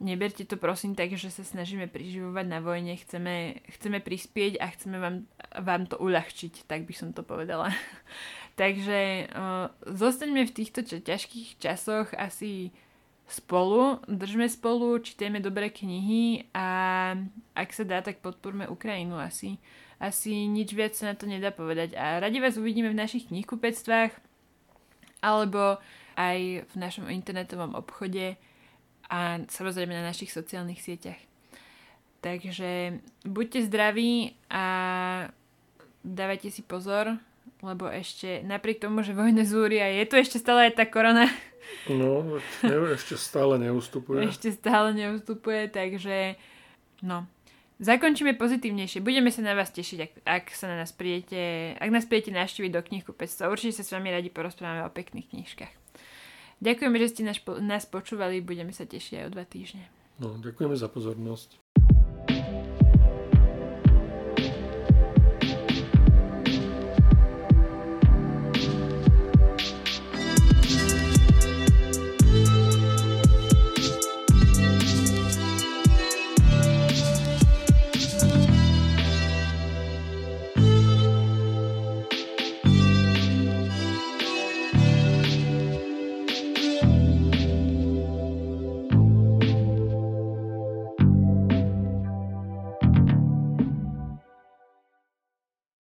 neberte 0.00 0.44
to 0.44 0.56
prosím 0.56 0.94
tak, 0.94 1.14
že 1.14 1.32
sa 1.32 1.44
snažíme 1.44 1.88
priživovať 1.88 2.46
na 2.46 2.60
vojne, 2.60 2.96
chceme, 2.96 3.60
chceme 3.76 3.98
prispieť 4.00 4.60
a 4.60 4.70
chceme 4.72 4.96
vám, 5.00 5.16
vám 5.60 5.82
to 5.88 5.96
uľahčiť, 5.98 6.68
tak 6.68 6.84
by 6.84 6.94
som 6.94 7.12
to 7.16 7.24
povedala. 7.24 7.72
Takže 8.60 9.28
uh, 9.28 9.68
zostaňme 9.84 10.48
v 10.48 10.54
týchto 10.54 10.80
ťažkých 10.84 11.60
časoch 11.60 12.12
asi 12.16 12.72
spolu, 13.26 14.00
držme 14.06 14.46
spolu, 14.48 15.02
čítajme 15.02 15.42
dobré 15.42 15.68
knihy 15.68 16.46
a 16.54 16.68
ak 17.58 17.68
sa 17.74 17.82
dá, 17.82 17.98
tak 18.00 18.22
podporme 18.22 18.70
Ukrajinu 18.70 19.18
asi 19.18 19.58
asi 19.96 20.44
nič 20.44 20.76
viac 20.76 20.92
sa 20.92 21.12
na 21.12 21.14
to 21.16 21.24
nedá 21.24 21.48
povedať. 21.48 21.96
A 21.96 22.20
radi 22.20 22.40
vás 22.40 22.60
uvidíme 22.60 22.92
v 22.92 23.00
našich 23.00 23.32
knihkupectvách 23.32 24.12
alebo 25.24 25.80
aj 26.16 26.68
v 26.68 26.74
našom 26.76 27.08
internetovom 27.08 27.72
obchode 27.72 28.36
a 29.10 29.42
samozrejme 29.46 29.92
na 29.94 30.06
našich 30.06 30.34
sociálnych 30.34 30.82
sieťach. 30.82 31.18
Takže 32.24 32.98
buďte 33.22 33.70
zdraví 33.70 34.34
a 34.50 34.64
dávajte 36.02 36.50
si 36.50 36.62
pozor, 36.66 37.18
lebo 37.62 37.86
ešte 37.86 38.42
napriek 38.42 38.82
tomu, 38.82 39.06
že 39.06 39.14
vojna 39.14 39.46
zúria, 39.46 39.86
je 39.90 40.04
tu 40.10 40.14
ešte 40.18 40.42
stále 40.42 40.70
aj 40.70 40.82
tá 40.82 40.84
korona. 40.86 41.30
No, 41.90 42.38
ešte 42.94 43.18
stále 43.18 43.58
neustupuje. 43.58 44.26
Ešte 44.26 44.54
stále 44.54 44.94
neustupuje, 44.94 45.66
takže 45.66 46.38
no, 47.02 47.26
Zakončíme 47.76 48.32
pozitívnejšie. 48.40 49.04
Budeme 49.04 49.28
sa 49.28 49.44
na 49.44 49.52
vás 49.52 49.68
tešiť, 49.68 49.98
ak, 50.00 50.12
ak 50.24 50.44
sa 50.56 50.72
na 50.72 50.80
nás 50.80 50.96
príjete, 50.96 51.76
ak 51.76 51.92
nás 51.92 52.08
príjete 52.08 52.32
naštíviť 52.32 52.72
do 52.72 52.80
knihkupectva. 52.80 53.52
Určite 53.52 53.76
sa 53.76 53.84
s 53.84 53.92
vami 53.92 54.08
radi 54.08 54.32
porozprávame 54.32 54.88
o 54.88 54.94
pekných 54.94 55.28
knižkách. 55.28 55.85
Ďakujeme, 56.60 56.96
že 56.96 57.08
ste 57.12 57.22
nás, 57.60 57.84
počúvali. 57.84 58.40
Budeme 58.40 58.72
sa 58.72 58.88
tešiť 58.88 59.12
aj 59.20 59.24
o 59.28 59.32
dva 59.32 59.44
týždne. 59.44 59.84
No, 60.16 60.40
ďakujeme 60.40 60.76
za 60.76 60.88
pozornosť. 60.88 61.60